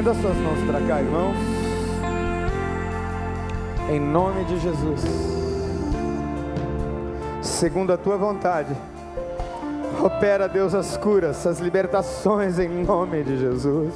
Estenda 0.04 0.20
suas 0.20 0.36
mãos 0.36 0.58
para 0.66 0.86
cá, 0.86 1.00
irmãos. 1.00 1.34
Em 3.90 3.98
nome 3.98 4.44
de 4.44 4.58
Jesus. 4.58 5.00
Segundo 7.40 7.90
a 7.90 7.96
tua 7.96 8.18
vontade. 8.18 8.76
Opera, 10.04 10.46
Deus, 10.46 10.74
as 10.74 10.98
curas, 10.98 11.46
as 11.46 11.58
libertações 11.58 12.58
em 12.58 12.68
nome 12.68 13.22
de 13.22 13.38
Jesus. 13.38 13.94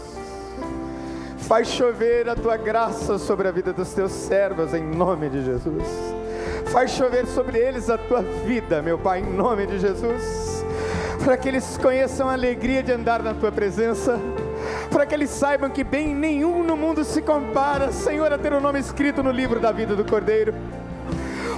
Faz 1.41 1.69
chover 1.69 2.27
a 2.27 2.35
tua 2.35 2.57
graça 2.57 3.19
sobre 3.19 3.47
a 3.47 3.51
vida 3.51 3.75
dos 3.75 3.93
teus 3.93 4.13
servos 4.13 4.73
em 4.73 4.83
nome 4.83 5.29
de 5.29 5.45
Jesus. 5.45 5.85
Faz 6.73 6.93
chover 6.93 7.27
sobre 7.27 7.59
eles 7.59 7.91
a 7.91 7.99
tua 7.99 8.23
vida, 8.23 8.81
meu 8.81 8.99
Pai, 8.99 9.21
em 9.21 9.31
nome 9.31 9.67
de 9.67 9.79
Jesus. 9.79 10.65
Para 11.23 11.37
que 11.37 11.51
eles 11.51 11.77
conheçam 11.77 12.31
a 12.31 12.33
alegria 12.33 12.83
de 12.83 12.93
andar 12.93 13.23
na 13.23 13.35
tua 13.35 13.53
presença. 13.53 14.19
Para 14.99 15.07
que 15.07 15.15
eles 15.15 15.31
saibam 15.31 15.71
que 15.71 15.85
bem 15.85 16.13
nenhum 16.13 16.65
no 16.65 16.77
mundo 16.77 17.05
se 17.05 17.23
compara, 17.23 17.93
Senhor, 17.93 18.33
a 18.33 18.37
ter 18.37 18.53
o 18.53 18.61
nome 18.61 18.81
escrito 18.81 19.23
no 19.23 19.31
livro 19.31 19.61
da 19.61 19.71
vida 19.71 19.95
do 19.95 20.05
Cordeiro. 20.05 20.53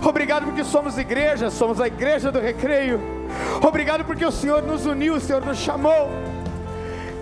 Obrigado 0.07 0.45
porque 0.45 0.63
somos 0.63 0.99
igreja, 0.99 1.49
somos 1.49 1.81
a 1.81 1.87
igreja 1.87 2.31
do 2.31 2.39
recreio. 2.39 3.01
Obrigado 3.67 4.05
porque 4.05 4.27
o 4.27 4.31
Senhor 4.31 4.63
nos 4.63 4.85
uniu, 4.85 5.15
o 5.15 5.21
Senhor 5.21 5.43
nos 5.43 5.57
chamou. 5.57 6.11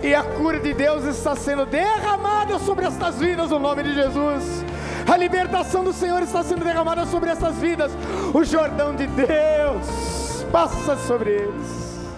E 0.03 0.13
a 0.13 0.21
cura 0.21 0.59
de 0.59 0.73
Deus 0.73 1.05
está 1.05 1.37
sendo 1.37 1.65
derramada 1.65 2.59
sobre 2.59 2.85
estas 2.85 3.17
vidas, 3.17 3.51
no 3.51 3.57
nome 3.57 3.83
de 3.83 3.93
Jesus. 3.93 4.65
A 5.09 5.15
libertação 5.15 5.85
do 5.85 5.93
Senhor 5.93 6.21
está 6.21 6.43
sendo 6.43 6.65
derramada 6.65 7.05
sobre 7.05 7.29
essas 7.29 7.55
vidas. 7.55 7.93
O 8.33 8.43
Jordão 8.43 8.93
de 8.93 9.07
Deus 9.07 10.45
passa 10.51 10.97
sobre 10.97 11.29
eles. 11.29 12.09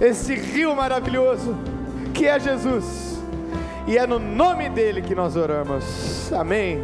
Esse 0.00 0.34
rio 0.34 0.74
maravilhoso 0.74 1.73
que 2.14 2.26
é 2.26 2.38
Jesus. 2.38 3.18
E 3.86 3.98
é 3.98 4.06
no 4.06 4.18
nome 4.18 4.70
dele 4.70 5.02
que 5.02 5.14
nós 5.14 5.36
oramos. 5.36 6.32
Amém. 6.32 6.82